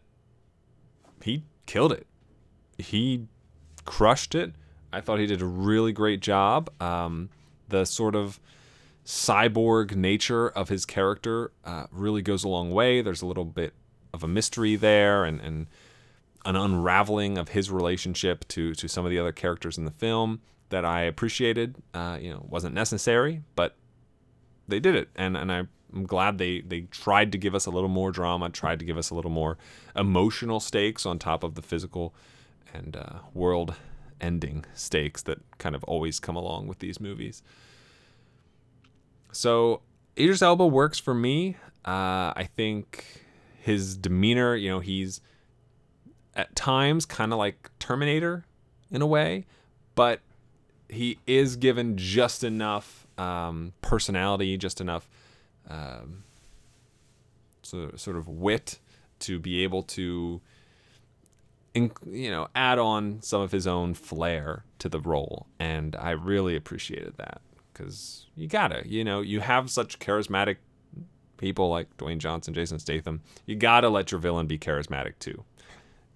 he 1.22 1.44
killed 1.66 1.92
it. 1.92 2.06
He 2.78 3.26
crushed 3.84 4.34
it. 4.34 4.52
I 4.92 5.00
thought 5.00 5.18
he 5.18 5.26
did 5.26 5.42
a 5.42 5.46
really 5.46 5.92
great 5.92 6.20
job. 6.20 6.70
Um, 6.80 7.28
the 7.68 7.84
sort 7.84 8.14
of 8.14 8.40
cyborg 9.04 9.94
nature 9.94 10.48
of 10.48 10.68
his 10.68 10.84
character 10.84 11.50
uh, 11.64 11.86
really 11.90 12.22
goes 12.22 12.44
a 12.44 12.48
long 12.48 12.70
way. 12.70 13.02
There's 13.02 13.22
a 13.22 13.26
little 13.26 13.44
bit 13.44 13.74
of 14.18 14.24
a 14.24 14.28
mystery 14.28 14.76
there 14.76 15.24
and, 15.24 15.40
and 15.40 15.66
an 16.44 16.56
unraveling 16.56 17.38
of 17.38 17.50
his 17.50 17.70
relationship 17.70 18.46
to, 18.48 18.74
to 18.74 18.88
some 18.88 19.04
of 19.04 19.10
the 19.10 19.18
other 19.18 19.32
characters 19.32 19.78
in 19.78 19.84
the 19.84 19.90
film 19.90 20.40
that 20.70 20.84
I 20.84 21.02
appreciated. 21.02 21.76
Uh, 21.94 22.18
you 22.20 22.30
know, 22.30 22.44
wasn't 22.48 22.74
necessary, 22.74 23.42
but 23.54 23.76
they 24.66 24.80
did 24.80 24.94
it. 24.94 25.08
And, 25.14 25.36
and 25.36 25.52
I'm 25.52 25.68
glad 26.04 26.38
they, 26.38 26.60
they 26.60 26.82
tried 26.82 27.32
to 27.32 27.38
give 27.38 27.54
us 27.54 27.66
a 27.66 27.70
little 27.70 27.88
more 27.88 28.10
drama, 28.10 28.50
tried 28.50 28.80
to 28.80 28.84
give 28.84 28.98
us 28.98 29.10
a 29.10 29.14
little 29.14 29.30
more 29.30 29.56
emotional 29.94 30.60
stakes 30.60 31.06
on 31.06 31.18
top 31.18 31.44
of 31.44 31.54
the 31.54 31.62
physical 31.62 32.14
and 32.74 32.96
uh, 32.96 33.20
world 33.32 33.74
ending 34.20 34.64
stakes 34.74 35.22
that 35.22 35.38
kind 35.58 35.74
of 35.74 35.84
always 35.84 36.18
come 36.18 36.36
along 36.36 36.66
with 36.66 36.80
these 36.80 37.00
movies. 37.00 37.42
So 39.32 39.82
Idris 40.18 40.42
Elba 40.42 40.66
works 40.66 40.98
for 40.98 41.14
me. 41.14 41.56
Uh, 41.84 42.34
I 42.34 42.48
think 42.56 43.24
his 43.68 43.98
demeanor, 43.98 44.56
you 44.56 44.70
know, 44.70 44.80
he's 44.80 45.20
at 46.34 46.56
times 46.56 47.04
kind 47.04 47.34
of 47.34 47.38
like 47.38 47.70
Terminator 47.78 48.46
in 48.90 49.02
a 49.02 49.06
way, 49.06 49.44
but 49.94 50.20
he 50.88 51.18
is 51.26 51.56
given 51.56 51.98
just 51.98 52.42
enough 52.42 53.06
um, 53.18 53.74
personality, 53.82 54.56
just 54.56 54.80
enough 54.80 55.06
um, 55.68 56.24
so, 57.62 57.90
sort 57.96 58.16
of 58.16 58.26
wit 58.26 58.78
to 59.18 59.38
be 59.38 59.62
able 59.64 59.82
to, 59.82 60.40
you 61.74 62.30
know, 62.30 62.48
add 62.54 62.78
on 62.78 63.20
some 63.20 63.42
of 63.42 63.52
his 63.52 63.66
own 63.66 63.92
flair 63.92 64.64
to 64.78 64.88
the 64.88 65.00
role, 65.00 65.46
and 65.58 65.94
I 65.94 66.12
really 66.12 66.56
appreciated 66.56 67.18
that 67.18 67.42
because 67.70 68.24
you 68.34 68.48
gotta, 68.48 68.82
you 68.86 69.04
know, 69.04 69.20
you 69.20 69.40
have 69.40 69.68
such 69.68 69.98
charismatic 69.98 70.56
people 71.38 71.68
like 71.68 71.96
Dwayne 71.96 72.18
Johnson, 72.18 72.54
Jason 72.54 72.78
Statham. 72.78 73.22
You 73.46 73.56
gotta 73.56 73.88
let 73.88 74.12
your 74.12 74.20
villain 74.20 74.46
be 74.46 74.58
charismatic 74.58 75.14
too, 75.18 75.44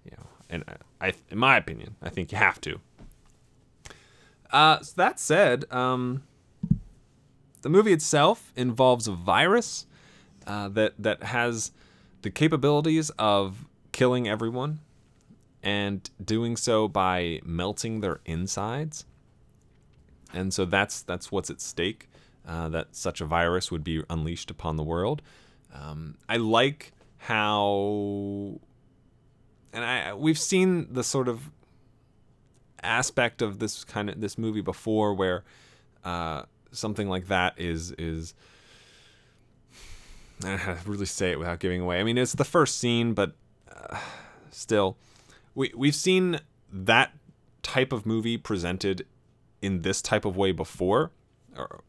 you 0.05 0.11
know. 0.11 0.25
And 0.49 0.63
I, 1.01 1.13
in 1.29 1.37
my 1.37 1.57
opinion, 1.57 1.95
I 2.01 2.09
think 2.09 2.31
you 2.31 2.37
have 2.37 2.61
to. 2.61 2.79
Uh, 4.51 4.81
so 4.81 4.93
that 4.97 5.19
said, 5.19 5.65
um, 5.71 6.23
the 7.61 7.69
movie 7.69 7.93
itself 7.93 8.53
involves 8.55 9.07
a 9.07 9.13
virus 9.13 9.87
uh, 10.45 10.69
that 10.69 10.93
that 10.99 11.23
has 11.23 11.71
the 12.21 12.29
capabilities 12.29 13.09
of 13.17 13.65
killing 13.91 14.27
everyone 14.27 14.79
and 15.63 16.09
doing 16.23 16.55
so 16.57 16.87
by 16.87 17.39
melting 17.43 18.01
their 18.01 18.19
insides 18.25 19.05
and 20.33 20.53
so 20.53 20.65
that's 20.65 21.01
that's 21.01 21.31
what's 21.31 21.49
at 21.49 21.61
stake. 21.61 22.09
Uh, 22.45 22.67
that 22.69 22.93
such 22.93 23.21
a 23.21 23.25
virus 23.25 23.71
would 23.71 23.83
be 23.83 24.03
unleashed 24.09 24.51
upon 24.51 24.75
the 24.75 24.83
world. 24.83 25.21
Um, 25.73 26.17
I 26.27 26.37
like 26.37 26.91
how, 27.17 28.59
and 29.71 29.85
I 29.85 30.13
we've 30.13 30.37
seen 30.37 30.93
the 30.93 31.03
sort 31.03 31.29
of 31.29 31.49
aspect 32.81 33.41
of 33.41 33.59
this 33.59 33.85
kind 33.85 34.09
of 34.09 34.19
this 34.19 34.37
movie 34.37 34.61
before, 34.61 35.13
where 35.13 35.45
uh, 36.03 36.43
something 36.71 37.07
like 37.07 37.27
that 37.27 37.53
is 37.57 37.91
is. 37.97 38.33
I 40.43 40.47
don't 40.47 40.57
know 40.57 40.57
how 40.57 40.73
to 40.73 40.89
really 40.89 41.05
say 41.05 41.31
it 41.31 41.39
without 41.39 41.59
giving 41.59 41.79
away. 41.79 42.01
I 42.01 42.03
mean, 42.03 42.17
it's 42.17 42.33
the 42.33 42.43
first 42.43 42.77
scene, 42.77 43.13
but 43.13 43.35
uh, 43.73 43.97
still, 44.51 44.97
we 45.55 45.71
we've 45.77 45.95
seen 45.95 46.41
that 46.69 47.13
type 47.61 47.93
of 47.93 48.05
movie 48.05 48.37
presented 48.37 49.05
in 49.61 49.83
this 49.83 50.01
type 50.01 50.25
of 50.25 50.35
way 50.35 50.51
before. 50.51 51.11
Or 51.55 51.81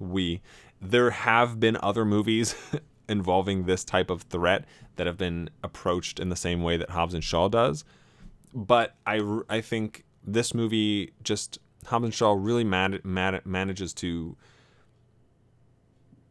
we 0.00 0.40
there 0.80 1.10
have 1.10 1.60
been 1.60 1.76
other 1.82 2.04
movies 2.04 2.54
involving 3.08 3.64
this 3.64 3.84
type 3.84 4.10
of 4.10 4.22
threat 4.22 4.64
that 4.96 5.06
have 5.06 5.18
been 5.18 5.50
approached 5.62 6.18
in 6.18 6.30
the 6.30 6.36
same 6.36 6.62
way 6.62 6.76
that 6.76 6.90
Hobbs 6.90 7.14
and 7.14 7.22
Shaw 7.22 7.48
does. 7.48 7.84
But 8.54 8.96
I, 9.06 9.20
I 9.48 9.60
think 9.60 10.04
this 10.24 10.54
movie 10.54 11.12
just 11.22 11.58
Hobbs 11.86 12.04
and 12.04 12.14
Shaw 12.14 12.32
really 12.32 12.64
man, 12.64 12.98
man, 13.04 13.40
manages 13.44 13.92
to 13.94 14.36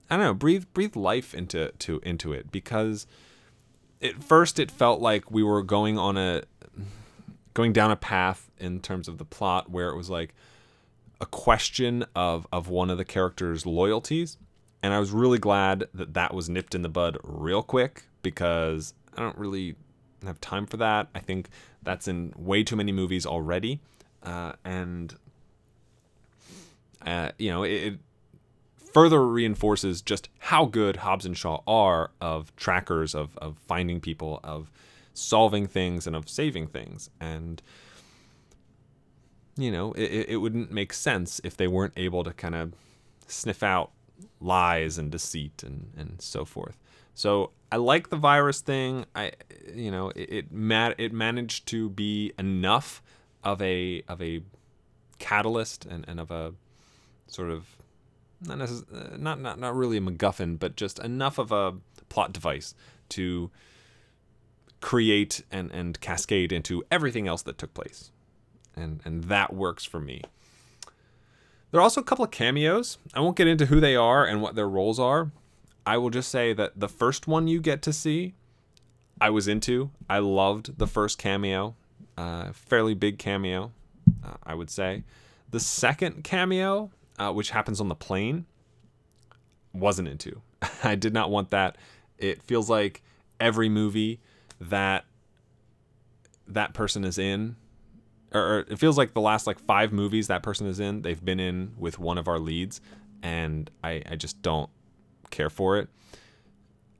I 0.10 0.18
don't 0.18 0.26
know 0.26 0.34
breathe 0.34 0.66
breathe 0.74 0.96
life 0.96 1.34
into 1.34 1.72
to 1.80 2.00
into 2.04 2.34
it 2.34 2.52
because 2.52 3.06
at 4.02 4.24
first 4.24 4.60
it 4.60 4.72
felt 4.72 5.02
like 5.02 5.30
we 5.30 5.44
were 5.44 5.62
going 5.62 5.98
on 5.98 6.18
a 6.18 6.44
going 7.54 7.74
down 7.74 7.92
a 7.92 7.96
path 7.96 8.50
in 8.58 8.80
terms 8.80 9.08
of 9.08 9.18
the 9.18 9.26
plot 9.26 9.70
where 9.70 9.90
it 9.90 9.96
was 9.96 10.10
like 10.10 10.34
a 11.22 11.26
question 11.26 12.06
of 12.16 12.48
of 12.52 12.70
one 12.70 12.90
of 12.90 12.98
the 12.98 13.06
characters' 13.06 13.66
loyalties, 13.66 14.38
and 14.82 14.94
I 14.94 15.00
was 15.00 15.12
really 15.12 15.40
glad 15.40 15.86
that 15.94 16.14
that 16.14 16.34
was 16.34 16.50
nipped 16.50 16.76
in 16.76 16.82
the 16.82 16.90
bud 16.90 17.18
real 17.24 17.64
quick 17.64 18.04
because 18.22 18.94
I 19.18 19.22
don't 19.22 19.38
really 19.38 19.76
have 20.24 20.40
time 20.42 20.66
for 20.66 20.78
that. 20.78 21.08
I 21.14 21.20
think 21.20 21.50
that's 21.84 22.08
in 22.08 22.34
way 22.38 22.64
too 22.64 22.76
many 22.76 22.92
movies 22.92 23.26
already, 23.26 23.82
uh, 24.24 24.54
and 24.64 25.16
uh, 27.06 27.32
you 27.38 27.50
know 27.50 27.64
it, 27.64 27.72
it 27.72 28.00
further 28.94 29.26
reinforces 29.26 30.02
just 30.02 30.30
how 30.40 30.66
good 30.66 30.98
Hobbs 30.98 31.26
and 31.26 31.38
Shaw 31.38 31.62
are 31.68 32.12
of 32.22 32.56
trackers 32.56 33.14
of 33.14 33.38
of 33.38 33.58
finding 33.68 34.00
people 34.00 34.40
of 34.44 34.72
solving 35.14 35.68
things 35.68 36.08
and 36.08 36.16
of 36.16 36.30
saving 36.30 36.68
things. 36.68 37.10
And 37.20 37.62
you 39.62 39.72
know 39.72 39.94
it, 39.94 40.30
it 40.30 40.38
wouldn't 40.38 40.72
make 40.72 40.94
sense 40.94 41.40
if 41.44 41.56
they 41.58 41.68
weren't 41.68 41.94
able 41.98 42.24
to 42.24 42.34
kind 42.34 42.56
of 42.56 42.74
sniff 43.28 43.62
out 43.64 43.92
lies 44.42 44.98
and 44.98 45.12
deceit 45.12 45.64
and 45.64 45.92
and 45.98 46.22
so 46.22 46.44
forth 46.46 46.78
so 47.14 47.52
I 47.70 47.76
like 47.76 48.10
the 48.10 48.16
virus 48.16 48.62
thing. 48.62 49.06
I, 49.14 49.34
you 49.76 49.92
know, 49.92 50.10
it 50.12 50.30
it, 50.32 50.52
ma- 50.54 50.94
it 50.98 51.12
managed 51.12 51.68
to 51.68 51.90
be 51.90 52.32
enough 52.40 53.04
of 53.44 53.62
a 53.62 54.04
of 54.08 54.22
a 54.22 54.42
catalyst 55.20 55.86
and, 55.86 56.06
and 56.08 56.20
of 56.20 56.32
a 56.32 56.54
sort 57.28 57.50
of 57.52 57.66
not, 58.42 58.58
necess- 58.60 58.86
uh, 58.94 59.18
not 59.18 59.40
not 59.40 59.60
not 59.60 59.76
really 59.76 59.98
a 59.98 60.02
MacGuffin, 60.02 60.58
but 60.58 60.78
just 60.78 60.98
enough 61.00 61.38
of 61.38 61.52
a 61.52 61.76
plot 62.08 62.32
device 62.32 62.74
to 63.10 63.52
create 64.82 65.44
and 65.52 65.72
and 65.72 66.00
cascade 66.00 66.52
into 66.52 66.84
everything 66.90 67.28
else 67.28 67.42
that 67.42 67.58
took 67.58 67.74
place, 67.74 68.12
and 68.76 69.02
and 69.06 69.26
that 69.26 69.54
works 69.54 69.86
for 69.86 70.00
me. 70.00 70.22
There 71.72 71.80
are 71.80 71.84
also 71.84 72.02
a 72.02 72.04
couple 72.04 72.26
of 72.26 72.32
cameos. 72.32 72.98
I 73.14 73.20
won't 73.20 73.36
get 73.36 73.48
into 73.48 73.68
who 73.68 73.80
they 73.80 73.96
are 73.96 74.26
and 74.26 74.42
what 74.42 74.56
their 74.56 74.68
roles 74.68 75.00
are, 75.00 75.32
I 75.90 75.98
will 75.98 76.12
just 76.12 76.30
say 76.30 76.54
that 76.54 76.80
the 76.80 76.88
first 76.88 77.28
one 77.28 77.48
you 77.48 77.60
get 77.60 77.82
to 77.82 77.94
see, 77.94 78.36
I 79.20 79.32
was 79.32 79.48
into. 79.48 79.90
I 80.08 80.20
loved 80.20 80.78
the 80.78 80.86
first 80.86 81.18
cameo, 81.18 81.76
uh, 82.16 82.52
fairly 82.54 82.94
big 82.94 83.18
cameo, 83.18 83.72
uh, 84.24 84.36
I 84.44 84.54
would 84.54 84.70
say. 84.70 85.04
The 85.50 85.60
second 85.60 86.24
cameo, 86.24 86.92
uh, 87.18 87.32
which 87.32 87.50
happens 87.50 87.82
on 87.82 87.88
the 87.88 87.96
plane, 87.96 88.46
wasn't 89.74 90.10
into. 90.10 90.44
I 90.84 90.94
did 90.94 91.12
not 91.12 91.32
want 91.32 91.50
that. 91.50 91.76
It 92.20 92.44
feels 92.44 92.70
like 92.70 93.02
every 93.40 93.68
movie 93.68 94.20
that 94.62 95.06
that 96.48 96.76
person 96.76 97.04
is 97.04 97.18
in 97.18 97.56
or, 98.34 98.60
it 98.70 98.78
feels 98.78 98.98
like 98.98 99.14
the 99.14 99.22
last 99.22 99.48
like 99.48 99.60
five 99.60 99.92
movies 99.92 100.28
that 100.28 100.44
person 100.44 100.68
is 100.68 100.80
in 100.80 101.02
they've 101.02 101.24
been 101.24 101.40
in 101.40 101.74
with 101.78 102.00
one 102.00 102.18
of 102.18 102.28
our 102.28 102.40
leads 102.40 102.82
and 103.22 103.70
I, 103.84 104.02
I 104.10 104.16
just 104.16 104.42
don't 104.42 104.70
care 105.30 105.50
for 105.50 105.78
it. 105.78 105.90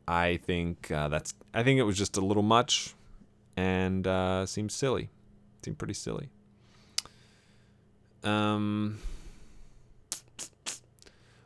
I 0.08 0.38
think 0.38 0.90
uh, 0.92 1.08
that's. 1.08 1.34
I 1.54 1.64
think 1.64 1.80
it 1.80 1.84
was 1.84 1.98
just 1.98 2.18
a 2.18 2.22
little 2.22 2.44
much, 2.44 2.96
and 3.56 4.08
uh, 4.08 4.46
seemed 4.46 4.72
silly. 4.72 5.10
Seemed 5.64 5.78
pretty 5.78 5.94
silly. 5.94 6.30
Um, 8.24 8.98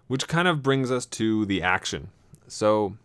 which 0.07 0.27
kind 0.27 0.47
of 0.47 0.63
brings 0.63 0.91
us 0.91 1.05
to 1.07 1.45
the 1.45 1.61
action. 1.61 2.09
So, 2.47 2.95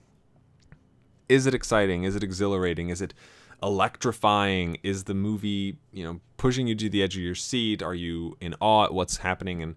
is 1.28 1.46
it 1.46 1.54
exciting? 1.54 2.04
Is 2.04 2.14
it 2.14 2.22
exhilarating? 2.22 2.88
Is 2.88 3.02
it 3.02 3.12
electrifying? 3.62 4.78
Is 4.82 5.04
the 5.04 5.14
movie, 5.14 5.78
you 5.92 6.04
know, 6.04 6.20
pushing 6.36 6.66
you 6.66 6.74
to 6.76 6.88
the 6.88 7.02
edge 7.02 7.16
of 7.16 7.22
your 7.22 7.34
seat? 7.34 7.82
Are 7.82 7.94
you 7.94 8.36
in 8.40 8.54
awe 8.60 8.84
at 8.84 8.94
what's 8.94 9.18
happening? 9.18 9.62
And 9.62 9.76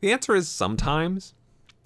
the 0.00 0.12
answer 0.12 0.34
is 0.34 0.48
sometimes 0.48 1.34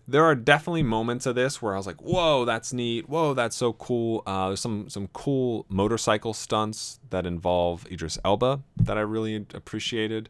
there 0.08 0.24
are 0.24 0.34
definitely 0.34 0.82
moments 0.84 1.26
of 1.26 1.34
this 1.34 1.60
where 1.60 1.74
I 1.74 1.76
was 1.76 1.86
like, 1.86 2.00
"Whoa, 2.00 2.44
that's 2.44 2.72
neat! 2.72 3.08
Whoa, 3.08 3.34
that's 3.34 3.56
so 3.56 3.72
cool!" 3.72 4.22
Uh, 4.26 4.48
there's 4.48 4.60
some 4.60 4.88
some 4.88 5.08
cool 5.08 5.66
motorcycle 5.68 6.32
stunts 6.32 7.00
that 7.10 7.26
involve 7.26 7.86
Idris 7.90 8.18
Elba 8.24 8.62
that 8.76 8.96
I 8.96 9.00
really 9.00 9.34
appreciated. 9.52 10.28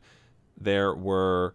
There 0.59 0.95
were 0.95 1.55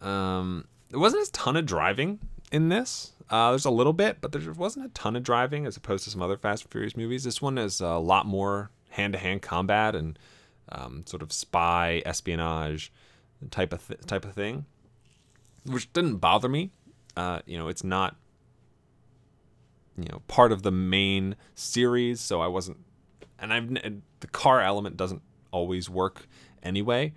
um, 0.00 0.66
there 0.88 1.00
wasn't 1.00 1.28
a 1.28 1.32
ton 1.32 1.56
of 1.56 1.66
driving 1.66 2.20
in 2.50 2.68
this. 2.70 3.12
Uh, 3.30 3.50
there's 3.50 3.64
a 3.64 3.70
little 3.70 3.92
bit, 3.92 4.20
but 4.20 4.32
there 4.32 4.52
wasn't 4.52 4.84
a 4.84 4.88
ton 4.90 5.16
of 5.16 5.22
driving 5.22 5.64
as 5.64 5.76
opposed 5.76 6.04
to 6.04 6.10
some 6.10 6.20
other 6.20 6.36
Fast 6.36 6.64
and 6.64 6.72
Furious 6.72 6.96
movies. 6.96 7.24
This 7.24 7.40
one 7.40 7.58
is 7.58 7.80
a 7.80 7.98
lot 7.98 8.26
more 8.26 8.70
hand-to-hand 8.90 9.40
combat 9.40 9.94
and 9.94 10.18
um, 10.70 11.04
sort 11.06 11.22
of 11.22 11.32
spy 11.32 12.02
espionage 12.04 12.92
type 13.50 13.72
of 13.72 13.86
th- 13.86 14.00
type 14.06 14.24
of 14.24 14.34
thing, 14.34 14.66
which 15.64 15.92
didn't 15.92 16.16
bother 16.16 16.48
me 16.48 16.72
uh, 17.16 17.40
you 17.46 17.58
know, 17.58 17.68
it's 17.68 17.84
not 17.84 18.16
you 19.96 20.06
know 20.10 20.22
part 20.28 20.52
of 20.52 20.62
the 20.62 20.70
main 20.70 21.36
series, 21.54 22.20
so 22.20 22.40
I 22.40 22.46
wasn't. 22.46 22.78
And 23.38 23.52
I've 23.52 23.72
the 24.20 24.26
car 24.26 24.60
element 24.60 24.96
doesn't 24.96 25.22
always 25.50 25.88
work 25.88 26.26
anyway. 26.62 27.12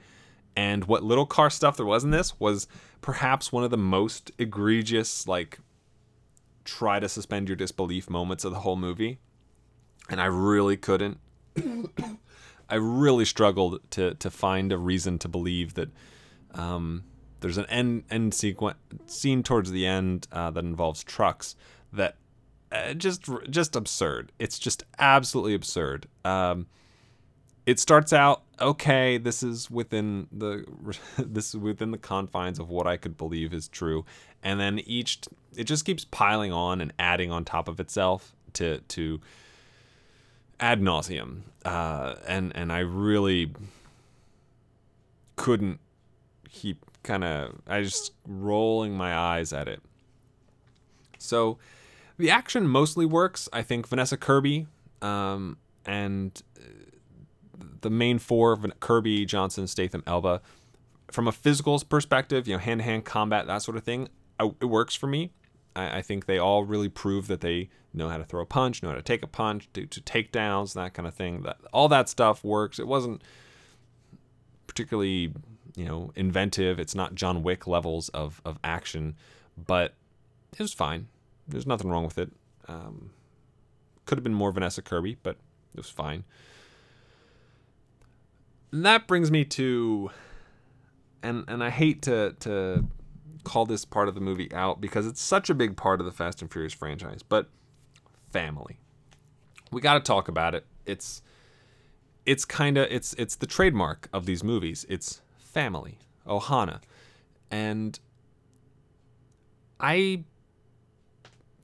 And 0.56 0.86
what 0.86 1.04
little 1.04 1.26
car 1.26 1.50
stuff 1.50 1.78
there 1.78 1.86
was 1.86 2.04
in 2.04 2.12
this 2.12 2.40
was 2.40 2.68
perhaps 3.02 3.52
one 3.52 3.64
of 3.64 3.72
the 3.72 3.78
most 3.78 4.32
egregious, 4.38 5.28
like, 5.28 5.60
try 6.64 7.00
to 7.00 7.10
suspend 7.10 7.50
your 7.50 7.56
disbelief 7.56 8.10
moments 8.10 8.44
of 8.46 8.52
the 8.52 8.60
whole 8.60 8.76
movie. 8.76 9.20
And 10.10 10.20
I 10.20 10.26
really 10.26 10.78
couldn't. 10.78 11.20
I 12.70 12.76
really 12.76 13.26
struggled 13.26 13.80
to 13.92 14.16
to 14.16 14.32
find 14.32 14.72
a 14.72 14.78
reason 14.78 15.20
to 15.20 15.28
believe 15.28 15.76
that 15.76 15.90
um, 16.54 17.04
there's 17.42 17.58
an 17.58 17.66
end 17.68 18.04
end 18.10 18.34
sequence 18.34 18.78
scene 19.06 19.44
towards 19.44 19.72
the 19.72 19.86
end 19.86 20.28
uh, 20.32 20.50
that 20.52 20.64
involves 20.64 21.04
trucks 21.04 21.56
that 21.92 22.16
uh, 22.72 22.94
just 22.94 23.30
just 23.50 23.76
absurd. 23.76 24.32
It's 24.40 24.58
just 24.58 24.84
absolutely 24.98 25.54
absurd. 25.54 26.08
Um, 26.26 26.68
it 27.66 27.80
starts 27.80 28.12
out 28.12 28.44
okay. 28.60 29.18
This 29.18 29.44
is 29.44 29.70
within 29.70 30.28
the 30.32 30.66
this 31.18 31.50
is 31.50 31.58
within 31.58 31.92
the 31.92 31.98
confines 31.98 32.60
of 32.60 32.70
what 32.70 32.88
I 32.88 32.98
could 32.98 33.18
believe 33.18 33.54
is 33.54 33.68
true, 33.68 34.06
and 34.42 34.60
then 34.60 34.80
each 34.80 35.20
it 35.58 35.66
just 35.66 35.86
keeps 35.86 36.06
piling 36.06 36.52
on 36.52 36.82
and 36.82 36.94
adding 37.00 37.32
on 37.32 37.46
top 37.46 37.68
of 37.68 37.80
itself 37.80 38.36
to 38.54 38.80
to 38.80 39.20
ad 40.60 40.82
nauseum. 40.82 41.42
Uh, 41.66 42.16
and 42.28 42.56
and 42.56 42.72
I 42.72 42.80
really 42.80 43.52
couldn't 45.36 45.80
keep 46.50 46.86
kind 47.04 47.24
of 47.24 47.62
I 47.68 47.82
just 47.82 48.14
rolling 48.28 48.96
my 48.96 49.16
eyes 49.16 49.54
at 49.54 49.68
it. 49.68 49.82
So 51.18 51.58
the 52.18 52.30
action 52.30 52.68
mostly 52.68 53.06
works. 53.06 53.50
I 53.52 53.64
think 53.64 53.88
Vanessa 53.88 54.18
Kirby 54.18 54.68
um, 55.02 55.58
and 55.86 56.42
uh, 56.58 56.64
the 57.82 57.90
main 57.90 58.20
four 58.20 58.58
Kirby, 58.80 59.26
Johnson, 59.26 59.68
Statham, 59.68 60.04
Elba. 60.08 60.42
From 61.12 61.28
a 61.28 61.32
physical 61.32 61.80
perspective, 61.80 62.48
you 62.48 62.56
know, 62.56 62.60
hand 62.60 62.80
to 62.80 62.84
hand 62.86 63.06
combat, 63.06 63.46
that 63.46 63.62
sort 63.62 63.78
of 63.78 63.84
thing, 63.84 64.08
it 64.40 64.66
works 64.66 64.96
for 64.96 65.06
me. 65.06 65.32
I, 65.76 65.98
I, 65.98 66.02
think 66.02 66.26
they 66.26 66.38
all 66.38 66.64
really 66.64 66.90
prove 66.90 67.28
that 67.28 67.42
they 67.42 67.70
know 67.94 68.10
how 68.10 68.18
to 68.18 68.24
throw 68.24 68.42
a 68.42 68.46
punch, 68.46 68.84
know 68.84 68.90
how 68.90 68.96
to 68.96 69.02
take 69.02 69.24
a 69.24 69.28
punch, 69.28 69.70
do 69.74 69.86
to 69.86 70.02
takedowns, 70.02 70.74
that 70.74 70.94
kind 70.94 71.08
of 71.08 71.14
thing. 71.14 71.44
That 71.44 71.58
all 71.72 71.88
that 71.90 72.10
stuff 72.10 72.44
works. 72.44 72.80
It 72.80 72.88
wasn't 72.88 73.22
particularly 74.68 75.34
you 75.76 75.86
know 75.86 76.12
inventive. 76.16 76.80
It's 76.80 76.96
not 76.96 77.16
John 77.16 77.44
Wick 77.44 77.68
levels 77.68 78.10
of 78.10 78.42
of 78.46 78.60
action, 78.64 79.16
but 79.58 79.94
it 80.54 80.60
was 80.60 80.74
fine. 80.74 81.08
There's 81.48 81.68
nothing 81.68 81.90
wrong 81.90 82.06
with 82.06 82.18
it. 82.18 82.32
Um, 82.68 83.12
could 84.06 84.18
have 84.18 84.24
been 84.24 84.34
more 84.34 84.52
Vanessa 84.52 84.82
Kirby, 84.82 85.18
but 85.24 85.38
it 85.74 85.78
was 85.78 85.90
fine. 85.90 86.24
And 88.72 88.86
that 88.86 89.08
brings 89.08 89.30
me 89.30 89.46
to, 89.46 90.10
and 91.22 91.46
and 91.48 91.64
I 91.64 91.70
hate 91.70 92.02
to 92.04 92.36
to 92.42 92.86
call 93.44 93.66
this 93.66 93.86
part 93.86 94.08
of 94.08 94.16
the 94.16 94.22
movie 94.22 94.52
out 94.54 94.82
because 94.82 95.06
it's 95.06 95.22
such 95.22 95.50
a 95.50 95.54
big 95.54 95.76
part 95.76 96.00
of 96.00 96.06
the 96.06 96.12
Fast 96.12 96.42
and 96.42 96.52
Furious 96.52 96.74
franchise, 96.74 97.24
but 97.24 97.50
family. 98.32 98.80
We 99.72 99.82
got 99.82 99.96
to 99.96 100.00
talk 100.00 100.28
about 100.28 100.56
it. 100.56 100.66
It's 100.86 101.22
it's 102.26 102.46
kind 102.46 102.78
of 102.78 102.88
it's 102.90 103.14
it's 103.14 103.36
the 103.36 103.48
trademark 103.48 104.08
of 104.14 104.26
these 104.26 104.44
movies. 104.44 104.86
It's 104.90 105.22
family, 105.38 105.98
Ohana. 106.28 106.82
And 107.52 108.00
I 109.80 110.24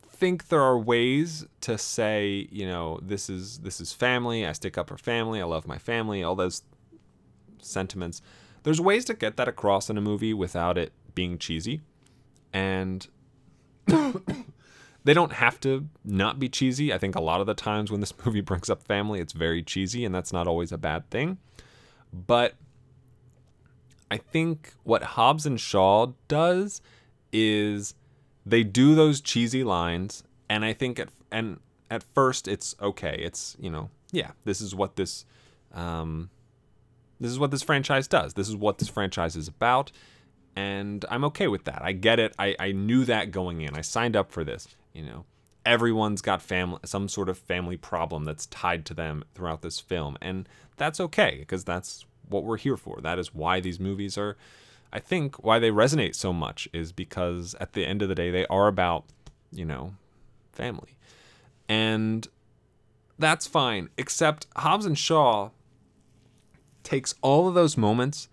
think 0.08 0.50
there 0.50 0.62
are 0.62 0.78
ways 0.78 1.46
to 1.62 1.78
say, 1.78 2.48
you 2.52 2.68
know, 2.68 3.00
this 3.02 3.30
is 3.30 3.60
this 3.60 3.80
is 3.80 3.94
family, 3.94 4.46
I 4.46 4.52
stick 4.52 4.78
up 4.78 4.90
for 4.90 4.98
family, 4.98 5.42
I 5.42 5.46
love 5.46 5.68
my 5.68 5.78
family, 5.78 6.24
all 6.24 6.36
those 6.36 6.64
sentiments. 7.62 8.22
There's 8.64 8.82
ways 8.82 9.06
to 9.06 9.14
get 9.14 9.38
that 9.38 9.48
across 9.48 9.90
in 9.90 9.98
a 9.98 10.02
movie 10.02 10.34
without 10.34 10.78
it 10.78 10.92
being 11.20 11.38
cheesy. 11.38 11.82
And 12.54 13.06
they 13.88 15.14
don't 15.14 15.34
have 15.34 15.60
to 15.60 15.90
not 16.06 16.40
be 16.40 16.48
cheesy. 16.48 16.94
I 16.94 16.98
think 16.98 17.14
a 17.16 17.20
lot 17.20 17.42
of 17.42 17.46
the 17.46 17.54
times 17.54 17.92
when 17.92 18.00
this 18.00 18.14
movie 18.26 18.40
brings 18.40 18.70
up 18.70 18.82
family, 18.84 19.20
it's 19.20 19.34
very 19.34 19.62
cheesy, 19.62 20.06
and 20.06 20.16
that's 20.16 20.32
not 20.32 20.48
always 20.48 20.72
a 20.72 20.78
bad 20.78 21.10
thing. 21.10 21.38
But 22.14 22.56
I 24.10 24.16
think 24.16 24.72
what 24.84 25.04
Hobbs 25.04 25.46
and 25.46 25.60
Shaw 25.60 26.14
does 26.30 26.82
is 27.34 27.96
they 28.46 28.64
do 28.64 28.96
those 28.96 29.20
cheesy 29.20 29.66
lines, 29.66 30.24
and 30.50 30.64
I 30.64 30.72
think 30.72 31.00
at 31.02 31.10
and 31.30 31.60
at 31.92 32.02
first 32.02 32.48
it's 32.48 32.76
okay. 32.82 33.18
It's 33.20 33.58
you 33.60 33.70
know 33.70 33.90
yeah, 34.14 34.32
this 34.46 34.62
is 34.62 34.74
what 34.74 34.96
this 34.96 35.26
um, 35.74 36.30
this 37.20 37.30
is 37.30 37.38
what 37.38 37.52
this 37.52 37.62
franchise 37.62 38.08
does. 38.08 38.36
This 38.36 38.48
is 38.48 38.56
what 38.56 38.78
this 38.78 38.88
franchise 38.88 39.36
is 39.36 39.50
about, 39.50 39.92
and 40.56 41.06
I'm 41.10 41.24
okay 41.26 41.48
with 41.48 41.66
that. 41.66 41.82
I 41.82 41.92
get 41.92 42.20
it. 42.20 42.34
I 42.38 42.56
I 42.60 42.72
knew 42.72 43.06
that 43.06 43.32
going 43.32 43.62
in. 43.62 43.76
I 43.76 43.82
signed 43.82 44.16
up 44.16 44.32
for 44.32 44.44
this. 44.44 44.68
You 44.94 45.04
know, 45.04 45.26
everyone's 45.66 46.22
got 46.22 46.42
family 46.42 46.80
some 46.86 47.08
sort 47.08 47.30
of 47.30 47.38
family 47.38 47.78
problem 47.78 48.26
that's 48.26 48.46
tied 48.48 48.86
to 48.88 48.94
them 48.94 49.24
throughout 49.34 49.62
this 49.62 49.80
film, 49.80 50.18
and 50.22 50.48
that's 50.78 51.00
okay 51.00 51.38
because 51.40 51.64
that's 51.64 52.06
what 52.28 52.44
we're 52.44 52.58
here 52.58 52.78
for. 52.78 53.00
That 53.02 53.20
is 53.20 53.34
why 53.34 53.60
these 53.60 53.80
movies 53.80 54.18
are. 54.18 54.38
I 54.92 55.00
think 55.00 55.44
why 55.44 55.60
they 55.60 55.70
resonate 55.70 56.16
so 56.16 56.34
much 56.34 56.68
is 56.74 56.92
because 56.92 57.56
at 57.60 57.74
the 57.74 57.86
end 57.86 58.02
of 58.02 58.10
the 58.10 58.16
day, 58.16 58.32
they 58.32 58.48
are 58.48 58.68
about, 58.68 59.06
you 59.52 59.66
know, 59.66 59.94
family. 60.52 60.98
And 61.68 62.28
that's 63.20 63.46
fine, 63.46 63.90
except 63.98 64.48
Hobbs 64.56 64.88
and 64.88 64.98
Shaw 64.98 65.52
takes 66.82 67.14
all 67.22 67.48
of 67.48 67.54
those 67.54 67.78
moments 67.78 68.30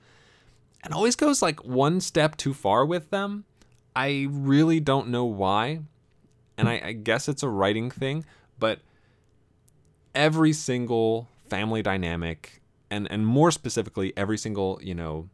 and 0.87 0.95
always 0.95 1.17
goes 1.17 1.43
like 1.43 1.65
one 1.65 2.01
step 2.01 2.37
too 2.37 2.55
far 2.55 2.87
with 2.87 3.11
them. 3.11 3.45
I 3.97 4.29
really 4.31 4.79
don't 4.79 5.09
know 5.09 5.25
why. 5.25 5.81
And 6.57 6.69
I, 6.69 6.81
I 6.83 6.93
guess 6.93 7.29
it's 7.29 7.43
a 7.43 7.49
writing 7.49 7.91
thing, 7.91 8.25
but 8.57 8.79
every 10.15 10.53
single 10.53 11.29
family 11.51 11.83
dynamic 11.83 12.63
and 12.91 13.11
and 13.11 13.27
more 13.27 13.51
specifically 13.51 14.13
every 14.17 14.39
single 14.39 14.81
you 14.83 14.95
know 14.95 15.29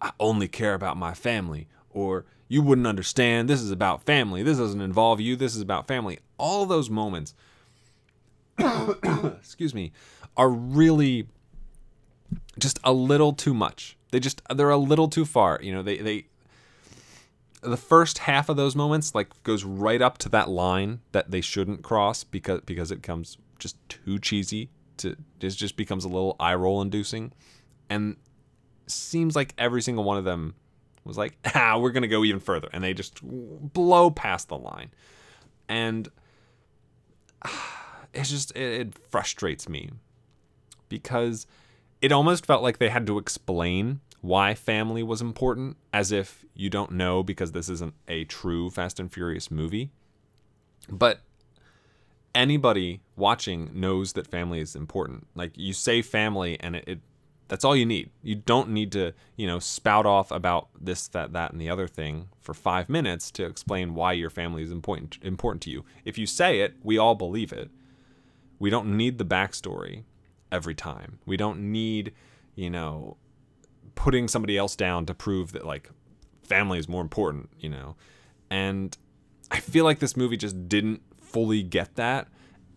i 0.00 0.10
only 0.18 0.48
care 0.48 0.74
about 0.74 0.96
my 0.96 1.14
family 1.14 1.68
or 1.90 2.24
you 2.48 2.60
wouldn't 2.60 2.86
understand 2.86 3.48
this 3.48 3.60
is 3.60 3.70
about 3.70 4.02
family 4.02 4.42
this 4.42 4.58
doesn't 4.58 4.80
involve 4.80 5.20
you 5.20 5.36
this 5.36 5.54
is 5.54 5.60
about 5.60 5.86
family 5.86 6.18
all 6.38 6.66
those 6.66 6.90
moments 6.90 7.34
excuse 9.38 9.74
me 9.74 9.92
are 10.36 10.48
really 10.48 11.28
just 12.64 12.80
a 12.82 12.92
little 12.92 13.32
too 13.32 13.54
much. 13.54 13.96
They 14.10 14.18
just 14.18 14.42
they're 14.52 14.70
a 14.70 14.76
little 14.76 15.08
too 15.08 15.24
far 15.24 15.60
you 15.62 15.72
know 15.72 15.82
they 15.82 15.98
they 15.98 16.26
the 17.64 17.76
first 17.76 18.18
half 18.18 18.48
of 18.48 18.56
those 18.56 18.76
moments 18.76 19.14
like 19.14 19.42
goes 19.42 19.64
right 19.64 20.00
up 20.02 20.18
to 20.18 20.28
that 20.28 20.48
line 20.48 21.00
that 21.12 21.30
they 21.30 21.40
shouldn't 21.40 21.82
cross 21.82 22.24
because 22.24 22.60
because 22.60 22.90
it 22.90 23.02
comes 23.02 23.38
just 23.58 23.76
too 23.88 24.18
cheesy 24.18 24.70
to 24.98 25.16
it 25.40 25.50
just 25.50 25.76
becomes 25.76 26.04
a 26.04 26.08
little 26.08 26.36
eye 26.38 26.54
roll 26.54 26.82
inducing. 26.82 27.32
And 27.90 28.16
seems 28.86 29.34
like 29.34 29.54
every 29.58 29.82
single 29.82 30.04
one 30.04 30.18
of 30.18 30.24
them 30.24 30.54
was 31.04 31.16
like 31.16 31.36
ah 31.54 31.78
we're 31.78 31.90
gonna 31.90 32.08
go 32.08 32.24
even 32.24 32.40
further. 32.40 32.68
And 32.72 32.84
they 32.84 32.94
just 32.94 33.20
blow 33.22 34.10
past 34.10 34.48
the 34.48 34.58
line. 34.58 34.90
And 35.68 36.08
it's 38.14 38.30
just 38.30 38.52
it, 38.56 38.80
it 38.80 38.98
frustrates 39.10 39.68
me 39.68 39.90
because 40.88 41.46
it 42.04 42.12
almost 42.12 42.44
felt 42.44 42.62
like 42.62 42.76
they 42.76 42.90
had 42.90 43.06
to 43.06 43.16
explain 43.16 43.98
why 44.20 44.54
family 44.54 45.02
was 45.02 45.22
important 45.22 45.78
as 45.90 46.12
if 46.12 46.44
you 46.52 46.68
don't 46.68 46.92
know 46.92 47.22
because 47.22 47.52
this 47.52 47.70
isn't 47.70 47.94
a 48.08 48.24
true 48.24 48.68
Fast 48.68 49.00
and 49.00 49.10
Furious 49.10 49.50
movie. 49.50 49.90
But 50.86 51.20
anybody 52.34 53.00
watching 53.16 53.70
knows 53.72 54.12
that 54.12 54.26
family 54.26 54.60
is 54.60 54.76
important. 54.76 55.28
Like 55.34 55.52
you 55.56 55.72
say 55.72 56.02
family 56.02 56.60
and 56.60 56.76
it, 56.76 56.84
it 56.86 57.00
that's 57.48 57.64
all 57.64 57.74
you 57.74 57.86
need. 57.86 58.10
You 58.22 58.34
don't 58.34 58.68
need 58.68 58.92
to, 58.92 59.14
you 59.36 59.46
know, 59.46 59.58
spout 59.58 60.04
off 60.04 60.30
about 60.30 60.68
this, 60.78 61.08
that, 61.08 61.32
that, 61.32 61.52
and 61.52 61.60
the 61.60 61.70
other 61.70 61.88
thing 61.88 62.28
for 62.38 62.52
five 62.52 62.90
minutes 62.90 63.30
to 63.30 63.46
explain 63.46 63.94
why 63.94 64.12
your 64.12 64.28
family 64.28 64.62
is 64.62 64.70
important 64.70 65.16
important 65.22 65.62
to 65.62 65.70
you. 65.70 65.86
If 66.04 66.18
you 66.18 66.26
say 66.26 66.60
it, 66.60 66.74
we 66.82 66.98
all 66.98 67.14
believe 67.14 67.50
it. 67.50 67.70
We 68.58 68.68
don't 68.68 68.94
need 68.94 69.16
the 69.16 69.24
backstory 69.24 70.04
every 70.54 70.74
time. 70.74 71.18
We 71.26 71.36
don't 71.36 71.72
need, 71.72 72.14
you 72.54 72.70
know, 72.70 73.16
putting 73.96 74.28
somebody 74.28 74.56
else 74.56 74.76
down 74.76 75.04
to 75.06 75.14
prove 75.14 75.52
that 75.52 75.66
like 75.66 75.90
family 76.44 76.78
is 76.78 76.88
more 76.88 77.02
important, 77.02 77.50
you 77.58 77.68
know. 77.68 77.96
And 78.50 78.96
I 79.50 79.58
feel 79.58 79.84
like 79.84 79.98
this 79.98 80.16
movie 80.16 80.36
just 80.36 80.68
didn't 80.68 81.02
fully 81.20 81.62
get 81.62 81.96
that 81.96 82.28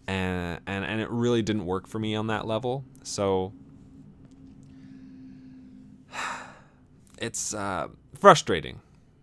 and 0.07 0.59
and, 0.65 0.83
and 0.83 1.01
it 1.01 1.09
really 1.11 1.41
didn't 1.41 1.65
work 1.65 1.87
for 1.87 1.99
me 1.99 2.15
on 2.15 2.27
that 2.27 2.47
level. 2.47 2.83
So 3.03 3.53
it's 7.19 7.53
uh, 7.53 7.89
frustrating. 8.19 8.81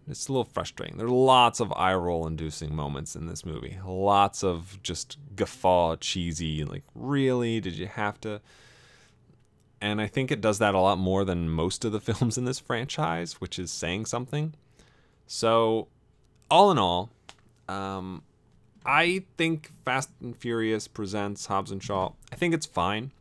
It's 0.09 0.29
a 0.29 0.33
little 0.33 0.45
frustrating. 0.45 0.99
There 0.99 1.07
are 1.07 1.11
lots 1.11 1.61
of 1.61 1.73
eye 1.73 1.95
roll 1.95 2.27
inducing 2.27 2.75
moments 2.75 3.17
in 3.17 3.27
this 3.27 3.45
movie. 3.45 3.79
Lots 3.85 4.45
of 4.45 4.79
just 4.83 5.17
guffaw, 5.35 5.97
cheesy, 5.97 6.65
like, 6.65 6.85
really? 6.95 7.61
Did 7.61 7.75
you 7.75 7.87
have 7.87 8.21
to? 8.21 8.41
And 9.81 10.01
I 10.01 10.07
think 10.07 10.31
it 10.31 10.41
does 10.41 10.59
that 10.59 10.75
a 10.75 10.81
lot 10.81 10.99
more 10.99 11.25
than 11.25 11.49
most 11.49 11.85
of 11.85 11.93
the 11.93 12.01
films 12.13 12.37
in 12.37 12.45
this 12.45 12.59
franchise, 12.59 13.41
which 13.41 13.59
is 13.59 13.71
saying 13.73 14.07
something. 14.07 14.55
So, 15.27 15.89
all 16.51 16.71
in 16.71 16.79
all, 16.79 17.11
um, 17.69 18.23
I 18.85 19.25
think 19.39 19.73
Fast 19.85 20.11
and 20.21 20.37
Furious 20.37 20.87
presents 20.87 21.47
Hobbs 21.47 21.71
and 21.71 21.83
Shaw. 21.83 22.13
I 22.31 22.37
think 22.37 22.53
it's 22.53 22.67
fine. 22.67 23.13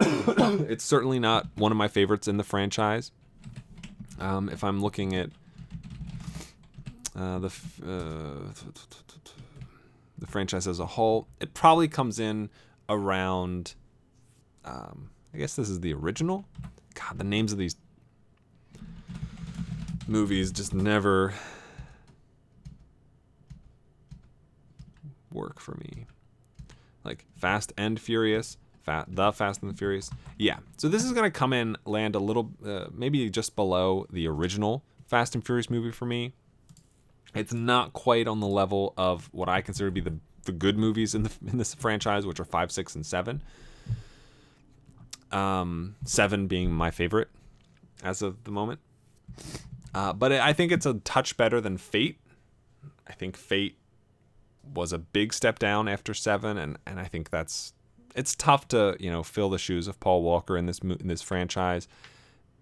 it's 0.00 0.84
certainly 0.84 1.18
not 1.18 1.48
one 1.56 1.70
of 1.70 1.76
my 1.76 1.88
favorites 1.88 2.26
in 2.26 2.38
the 2.38 2.44
franchise. 2.44 3.12
Um, 4.18 4.48
if 4.48 4.64
I'm 4.64 4.82
looking 4.82 5.14
at 5.14 5.30
uh, 7.16 7.38
the 7.38 7.48
uh, 7.82 8.52
the 10.18 10.26
franchise 10.26 10.66
as 10.66 10.78
a 10.78 10.86
whole, 10.86 11.26
it 11.40 11.54
probably 11.54 11.88
comes 11.88 12.18
in 12.18 12.50
around. 12.88 13.74
Um, 14.64 15.10
I 15.34 15.38
guess 15.38 15.56
this 15.56 15.68
is 15.68 15.80
the 15.80 15.92
original. 15.94 16.44
God, 16.94 17.18
the 17.18 17.24
names 17.24 17.52
of 17.52 17.58
these 17.58 17.76
movies 20.06 20.50
just 20.50 20.74
never 20.74 21.32
work 25.32 25.60
for 25.60 25.76
me. 25.76 26.06
Like 27.04 27.24
Fast 27.36 27.72
and 27.76 27.98
Furious, 27.98 28.58
Fat, 28.82 29.06
the 29.08 29.32
Fast 29.32 29.62
and 29.62 29.72
the 29.72 29.76
Furious. 29.76 30.10
Yeah. 30.36 30.58
So 30.76 30.88
this 30.88 31.04
is 31.04 31.12
gonna 31.12 31.30
come 31.30 31.52
in 31.52 31.76
land 31.84 32.14
a 32.14 32.18
little, 32.18 32.50
uh, 32.64 32.86
maybe 32.92 33.30
just 33.30 33.56
below 33.56 34.06
the 34.10 34.26
original 34.26 34.84
Fast 35.06 35.34
and 35.34 35.44
Furious 35.44 35.70
movie 35.70 35.92
for 35.92 36.06
me. 36.06 36.34
It's 37.34 37.52
not 37.52 37.92
quite 37.92 38.26
on 38.26 38.40
the 38.40 38.46
level 38.46 38.94
of 38.96 39.28
what 39.32 39.48
I 39.48 39.60
consider 39.60 39.88
to 39.88 39.92
be 39.92 40.00
the 40.00 40.18
the 40.44 40.52
good 40.52 40.78
movies 40.78 41.14
in 41.14 41.22
the 41.24 41.30
in 41.46 41.58
this 41.58 41.74
franchise, 41.74 42.26
which 42.26 42.40
are 42.40 42.44
five, 42.44 42.72
six, 42.72 42.94
and 42.94 43.04
seven. 43.04 43.42
Um, 45.30 45.94
seven 46.04 46.48
being 46.48 46.72
my 46.72 46.90
favorite 46.90 47.28
as 48.02 48.20
of 48.20 48.42
the 48.44 48.50
moment. 48.50 48.80
Uh, 49.94 50.12
but 50.12 50.32
I 50.32 50.52
think 50.52 50.72
it's 50.72 50.86
a 50.86 50.94
touch 50.94 51.36
better 51.36 51.60
than 51.60 51.76
Fate. 51.76 52.18
I 53.06 53.12
think 53.12 53.36
Fate 53.36 53.76
was 54.74 54.92
a 54.92 54.98
big 54.98 55.32
step 55.32 55.58
down 55.58 55.88
after 55.88 56.14
seven, 56.14 56.56
and 56.58 56.78
and 56.86 57.00
I 57.00 57.04
think 57.04 57.30
that's 57.30 57.72
it's 58.14 58.34
tough 58.34 58.68
to 58.68 58.96
you 58.98 59.10
know 59.10 59.22
fill 59.22 59.50
the 59.50 59.58
shoes 59.58 59.86
of 59.86 59.98
Paul 60.00 60.22
Walker 60.22 60.56
in 60.56 60.66
this 60.66 60.78
in 60.78 61.08
this 61.08 61.22
franchise. 61.22 61.88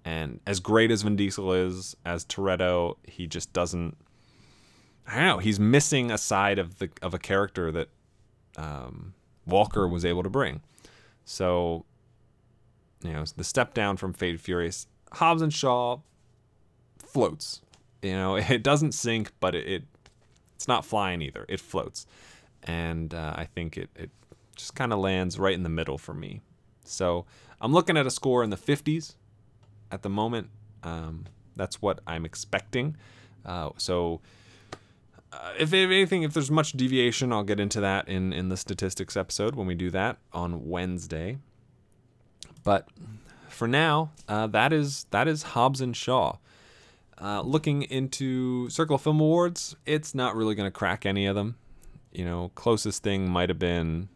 And 0.04 0.40
as 0.46 0.60
great 0.60 0.90
as 0.90 1.02
Vin 1.02 1.16
Diesel 1.16 1.52
is 1.52 1.96
as 2.04 2.24
Toretto, 2.24 2.96
he 3.04 3.26
just 3.26 3.52
doesn't. 3.52 3.96
I 5.08 5.14
don't 5.16 5.24
know. 5.24 5.38
He's 5.38 5.58
missing 5.58 6.10
a 6.10 6.18
side 6.18 6.58
of 6.58 6.78
the 6.78 6.90
of 7.00 7.14
a 7.14 7.18
character 7.18 7.72
that 7.72 7.88
um, 8.56 9.14
Walker 9.46 9.88
was 9.88 10.04
able 10.04 10.22
to 10.22 10.28
bring. 10.30 10.60
So, 11.24 11.84
you 13.02 13.12
know, 13.12 13.24
the 13.36 13.44
step 13.44 13.72
down 13.74 13.96
from 13.96 14.14
and 14.20 14.40
Furious, 14.40 14.86
Hobbs 15.12 15.40
and 15.40 15.52
Shaw 15.52 16.00
floats. 16.98 17.62
You 18.02 18.12
know, 18.12 18.36
it 18.36 18.62
doesn't 18.62 18.92
sink, 18.92 19.32
but 19.40 19.54
it, 19.54 19.66
it 19.66 19.84
it's 20.54 20.68
not 20.68 20.84
flying 20.84 21.22
either. 21.22 21.46
It 21.48 21.60
floats, 21.60 22.06
and 22.64 23.14
uh, 23.14 23.32
I 23.34 23.44
think 23.44 23.78
it 23.78 23.88
it 23.96 24.10
just 24.56 24.74
kind 24.74 24.92
of 24.92 24.98
lands 24.98 25.38
right 25.38 25.54
in 25.54 25.62
the 25.62 25.68
middle 25.70 25.96
for 25.96 26.12
me. 26.12 26.42
So 26.84 27.24
I'm 27.60 27.72
looking 27.72 27.96
at 27.96 28.06
a 28.06 28.10
score 28.10 28.42
in 28.42 28.50
the 28.50 28.56
50s 28.56 29.14
at 29.90 30.02
the 30.02 30.08
moment. 30.08 30.50
Um, 30.82 31.26
that's 31.56 31.80
what 31.80 32.00
I'm 32.06 32.24
expecting. 32.24 32.96
Uh, 33.44 33.70
so 33.76 34.20
uh, 35.32 35.52
if, 35.58 35.72
anything, 35.72 36.22
if 36.22 36.32
there's 36.32 36.50
much 36.50 36.72
deviation, 36.72 37.32
I'll 37.32 37.44
get 37.44 37.60
into 37.60 37.80
that 37.80 38.08
in 38.08 38.32
in 38.32 38.48
the 38.48 38.56
statistics 38.56 39.16
episode 39.16 39.54
when 39.54 39.66
we 39.66 39.74
do 39.74 39.90
that 39.90 40.18
on 40.32 40.68
Wednesday. 40.68 41.38
But 42.64 42.88
for 43.48 43.68
now, 43.68 44.12
uh, 44.28 44.46
that 44.48 44.72
is 44.72 45.06
that 45.10 45.28
is 45.28 45.42
Hobbs 45.42 45.80
and 45.80 45.96
Shaw. 45.96 46.36
Uh, 47.20 47.40
looking 47.40 47.82
into 47.82 48.70
Circle 48.70 48.96
of 48.96 49.02
Film 49.02 49.20
Awards, 49.20 49.74
it's 49.84 50.14
not 50.14 50.36
really 50.36 50.54
going 50.54 50.68
to 50.68 50.70
crack 50.70 51.04
any 51.04 51.26
of 51.26 51.34
them. 51.34 51.56
You 52.12 52.24
know, 52.24 52.52
closest 52.54 53.02
thing 53.02 53.28
might 53.28 53.48
have 53.48 53.58
been, 53.58 54.08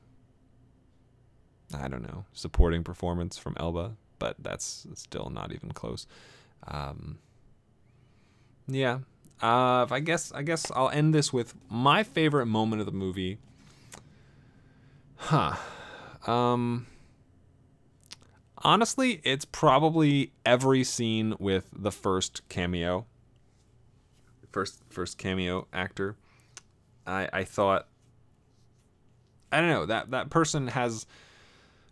I 1.77 1.89
don't 1.89 2.03
know, 2.03 2.25
supporting 2.33 2.85
performance 2.85 3.37
from 3.37 3.57
Elba, 3.59 3.97
but 4.21 4.37
that's 4.39 4.87
still 4.95 5.31
not 5.35 5.53
even 5.53 5.73
close. 5.73 6.07
Um, 6.69 7.19
yeah. 8.69 9.01
Uh, 9.43 9.87
I 9.91 10.01
guess 10.01 10.31
I 10.33 10.43
guess 10.43 10.71
I'll 10.71 10.89
end 10.91 11.13
this 11.15 11.33
with 11.33 11.55
my 11.69 12.05
favorite 12.05 12.47
moment 12.47 12.81
of 12.81 12.87
the 12.87 12.93
movie. 12.93 13.39
Huh. 15.17 15.57
Um. 16.27 16.87
Honestly, 18.65 19.21
it's 19.25 19.45
probably 19.45 20.31
every 20.47 20.85
scene 20.85 21.35
with 21.41 21.69
the 21.77 21.91
first 21.91 22.49
cameo. 22.49 23.07
First 24.53 24.81
first 24.91 25.19
cameo 25.19 25.67
actor. 25.73 26.17
I 27.07 27.29
I 27.33 27.45
thought 27.45 27.89
I 29.51 29.61
don't 29.61 29.71
know, 29.71 29.87
that 29.87 30.11
that 30.13 30.31
person 30.31 30.69
has 30.69 31.07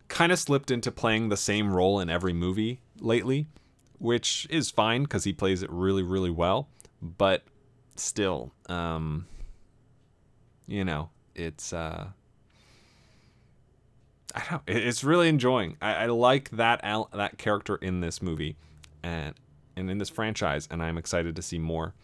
kind 0.09 0.31
of 0.31 0.39
slipped 0.39 0.71
into 0.71 0.93
playing 0.93 1.29
the 1.29 1.37
same 1.37 1.73
role 1.73 1.99
in 2.01 2.09
every 2.09 2.33
movie 2.33 2.81
lately, 3.01 3.47
which 3.99 4.47
is 4.51 4.71
fine 4.71 5.07
cuz 5.07 5.25
he 5.25 5.33
plays 5.33 5.63
it 5.63 5.71
really 5.71 6.03
really 6.03 6.31
well, 6.31 6.69
but 7.01 7.45
still 7.97 8.53
um 8.69 9.27
you 10.67 10.85
know, 10.85 11.11
it's 11.35 11.73
uh 11.73 12.09
I 14.35 14.45
don't. 14.49 14.63
It's 14.67 15.03
really 15.03 15.29
enjoying. 15.29 15.77
I, 15.83 15.95
I 15.95 16.07
like 16.07 16.51
that 16.51 16.81
al- 16.85 17.11
that 17.13 17.39
character 17.39 17.77
in 17.77 18.01
this 18.01 18.23
movie, 18.23 18.57
and 19.03 19.35
and 19.77 19.91
in 19.91 19.99
this 19.99 20.09
franchise, 20.09 20.69
and 20.71 20.83
I'm 20.83 20.99
excited 20.99 21.37
to 21.37 21.43
see 21.43 21.59
more. 21.59 21.95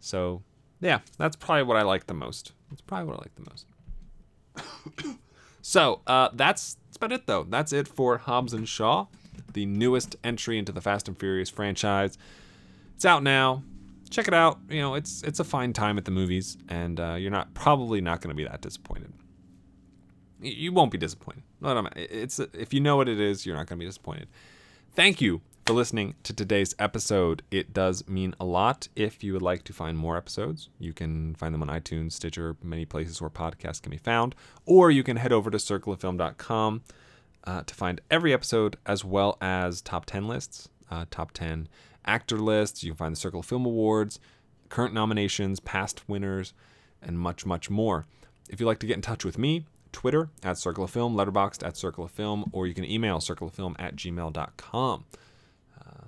So 0.00 0.42
yeah, 0.80 1.00
that's 1.18 1.36
probably 1.36 1.62
what 1.62 1.76
I 1.76 1.82
like 1.82 2.06
the 2.06 2.14
most. 2.14 2.52
That's 2.70 2.80
probably 2.80 3.06
what 3.06 3.16
I 3.16 3.22
like 3.22 3.34
the 3.36 5.06
most. 5.06 5.18
so 5.62 6.00
uh, 6.06 6.30
that's 6.32 6.76
that's 6.86 6.96
about 6.96 7.12
it 7.12 7.26
though. 7.26 7.44
That's 7.44 7.72
it 7.72 7.86
for 7.86 8.18
Hobbs 8.18 8.52
and 8.52 8.68
Shaw, 8.68 9.06
the 9.52 9.66
newest 9.66 10.16
entry 10.24 10.58
into 10.58 10.72
the 10.72 10.80
Fast 10.80 11.08
and 11.08 11.18
Furious 11.18 11.50
franchise. 11.50 12.18
It's 12.96 13.04
out 13.04 13.22
now. 13.22 13.62
Check 14.10 14.28
it 14.28 14.34
out. 14.34 14.58
You 14.68 14.80
know, 14.80 14.94
it's 14.94 15.22
it's 15.22 15.40
a 15.40 15.44
fine 15.44 15.72
time 15.72 15.98
at 15.98 16.04
the 16.04 16.10
movies, 16.10 16.56
and 16.68 16.98
uh, 17.00 17.14
you're 17.14 17.30
not 17.30 17.54
probably 17.54 18.00
not 18.00 18.20
going 18.20 18.30
to 18.30 18.36
be 18.36 18.44
that 18.44 18.60
disappointed 18.60 19.12
y- 20.40 20.48
you 20.48 20.72
won't 20.72 20.90
be 20.90 20.98
disappointed. 20.98 21.42
No. 21.60 21.88
It's 21.96 22.38
if 22.38 22.72
you 22.72 22.80
know 22.80 22.96
what 22.96 23.08
it 23.08 23.20
is, 23.20 23.46
you're 23.46 23.56
not 23.56 23.66
going 23.66 23.78
to 23.78 23.84
be 23.84 23.88
disappointed. 23.88 24.28
Thank 24.94 25.20
you 25.20 25.42
for 25.66 25.74
listening 25.74 26.14
to 26.22 26.32
today's 26.32 26.74
episode. 26.78 27.42
It 27.50 27.72
does 27.72 28.06
mean 28.08 28.34
a 28.38 28.44
lot. 28.44 28.88
If 28.94 29.24
you 29.24 29.32
would 29.32 29.42
like 29.42 29.64
to 29.64 29.72
find 29.72 29.98
more 29.98 30.16
episodes, 30.16 30.70
you 30.78 30.92
can 30.92 31.34
find 31.34 31.52
them 31.52 31.62
on 31.62 31.68
iTunes, 31.68 32.12
Stitcher, 32.12 32.56
many 32.62 32.84
places 32.84 33.20
where 33.20 33.30
podcasts 33.30 33.82
can 33.82 33.90
be 33.90 33.98
found, 33.98 34.34
or 34.64 34.90
you 34.90 35.02
can 35.02 35.16
head 35.16 35.32
over 35.32 35.50
to 35.50 35.58
circleoffilm.com 35.58 36.82
uh, 37.44 37.62
to 37.62 37.74
find 37.74 38.00
every 38.10 38.32
episode 38.32 38.76
as 38.86 39.04
well 39.04 39.36
as 39.40 39.80
top 39.80 40.06
10 40.06 40.28
lists, 40.28 40.68
uh, 40.90 41.04
top 41.10 41.32
10 41.32 41.68
actor 42.04 42.38
lists. 42.38 42.82
You 42.84 42.92
can 42.92 42.96
find 42.96 43.12
the 43.12 43.20
Circle 43.20 43.40
of 43.40 43.46
Film 43.46 43.66
Awards, 43.66 44.20
current 44.68 44.94
nominations, 44.94 45.60
past 45.60 46.08
winners, 46.08 46.52
and 47.02 47.18
much, 47.18 47.46
much 47.46 47.70
more. 47.70 48.06
If 48.48 48.60
you'd 48.60 48.66
like 48.66 48.78
to 48.80 48.86
get 48.86 48.96
in 48.96 49.02
touch 49.02 49.24
with 49.24 49.38
me, 49.38 49.66
Twitter 49.92 50.28
at 50.42 50.58
Circle 50.58 50.84
of 50.84 50.90
Film, 50.90 51.16
Letterboxd 51.16 51.66
at 51.66 51.76
Circle 51.76 52.04
of 52.04 52.10
Film, 52.10 52.50
or 52.52 52.66
you 52.66 52.74
can 52.74 52.84
email 52.84 53.18
circleoffilm 53.18 53.74
at 53.78 53.96
gmail.com. 53.96 55.04
Uh, 55.80 56.04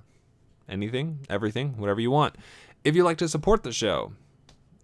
anything, 0.68 1.20
everything, 1.30 1.76
whatever 1.78 2.00
you 2.00 2.10
want. 2.10 2.36
If 2.84 2.94
you'd 2.94 3.04
like 3.04 3.18
to 3.18 3.28
support 3.28 3.62
the 3.62 3.72
show, 3.72 4.12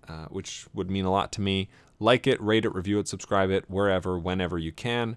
uh, 0.08 0.26
which 0.26 0.66
would 0.74 0.90
mean 0.90 1.04
a 1.04 1.10
lot 1.10 1.32
to 1.32 1.40
me, 1.40 1.68
like 1.98 2.26
it, 2.26 2.40
rate 2.40 2.64
it, 2.64 2.74
review 2.74 2.98
it, 2.98 3.08
subscribe 3.08 3.50
it, 3.50 3.64
wherever, 3.68 4.18
whenever 4.18 4.58
you 4.58 4.72
can. 4.72 5.16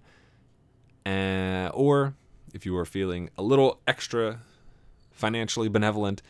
Uh, 1.05 1.69
or 1.73 2.13
if 2.53 2.65
you 2.65 2.75
are 2.77 2.85
feeling 2.85 3.29
a 3.37 3.41
little 3.41 3.81
extra 3.87 4.41
financially 5.17 5.67
benevolent, 5.67 6.21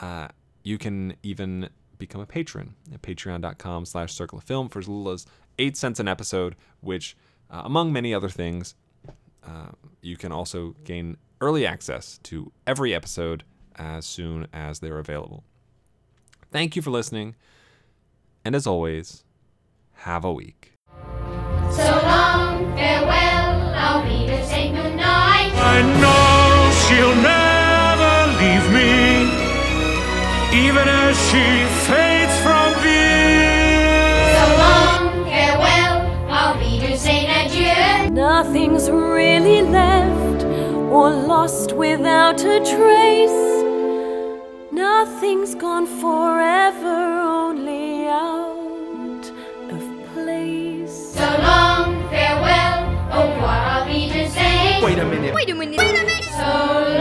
uh, 0.00 0.28
you 0.62 0.78
can 0.78 1.14
even 1.22 1.68
become 1.98 2.20
a 2.20 2.26
patron 2.26 2.74
at 2.92 3.02
patreon.com 3.02 3.84
slash 3.84 4.12
circle 4.12 4.38
of 4.38 4.44
film 4.44 4.68
for 4.68 4.78
as 4.78 4.88
little 4.88 5.10
as 5.12 5.26
eight 5.58 5.76
cents 5.76 6.00
an 6.00 6.08
episode, 6.08 6.56
which, 6.80 7.16
uh, 7.50 7.62
among 7.64 7.92
many 7.92 8.12
other 8.12 8.28
things, 8.28 8.74
uh, 9.46 9.68
you 10.02 10.16
can 10.16 10.32
also 10.32 10.74
gain 10.84 11.16
early 11.40 11.66
access 11.66 12.18
to 12.22 12.50
every 12.66 12.94
episode 12.94 13.44
as 13.76 14.06
soon 14.06 14.46
as 14.52 14.80
they're 14.80 14.98
available. 14.98 15.44
Thank 16.50 16.76
you 16.76 16.82
for 16.82 16.90
listening, 16.90 17.34
and 18.44 18.54
as 18.54 18.66
always, 18.66 19.24
have 19.92 20.24
a 20.24 20.32
week. 20.32 20.72
So 21.72 22.00
long, 22.04 22.74
farewell, 22.76 23.72
I'll 23.74 24.04
be 24.04 24.26
to 24.26 24.46
say 24.46 24.70
goodnight. 24.70 25.52
I 25.54 25.82
know 26.00 26.70
she'll 26.86 27.22
never 27.22 27.33
even 30.54 30.86
as 30.88 31.16
she 31.28 31.44
fades 31.86 32.36
from 32.44 32.68
view. 32.84 34.14
So 34.38 34.44
long, 34.62 35.24
farewell, 35.24 35.96
I'll 36.30 36.56
be 36.60 36.78
to 36.86 36.96
say 36.96 37.26
adieu. 37.26 38.10
Nothing's 38.10 38.88
really 38.88 39.62
left 39.62 40.44
or 40.94 41.10
lost 41.10 41.72
without 41.72 42.40
a 42.44 42.58
trace. 42.72 43.42
Nothing's 44.70 45.56
gone 45.56 45.86
forever, 45.86 46.98
only 47.38 48.06
out 48.06 49.26
of 49.74 49.82
place. 50.12 51.14
So 51.18 51.26
long, 51.48 52.08
farewell, 52.10 52.78
au 53.12 53.28
revoir, 53.28 53.60
I'll 53.72 53.86
be 53.86 54.08
to 54.08 54.30
say. 54.30 54.80
Wait 54.84 54.98
a 55.00 55.04
minute. 55.04 55.34
wait 55.34 55.50
a 55.50 55.54
minute 55.54 55.78
wait 55.78 55.98
a 55.98 56.22
So 56.38 56.94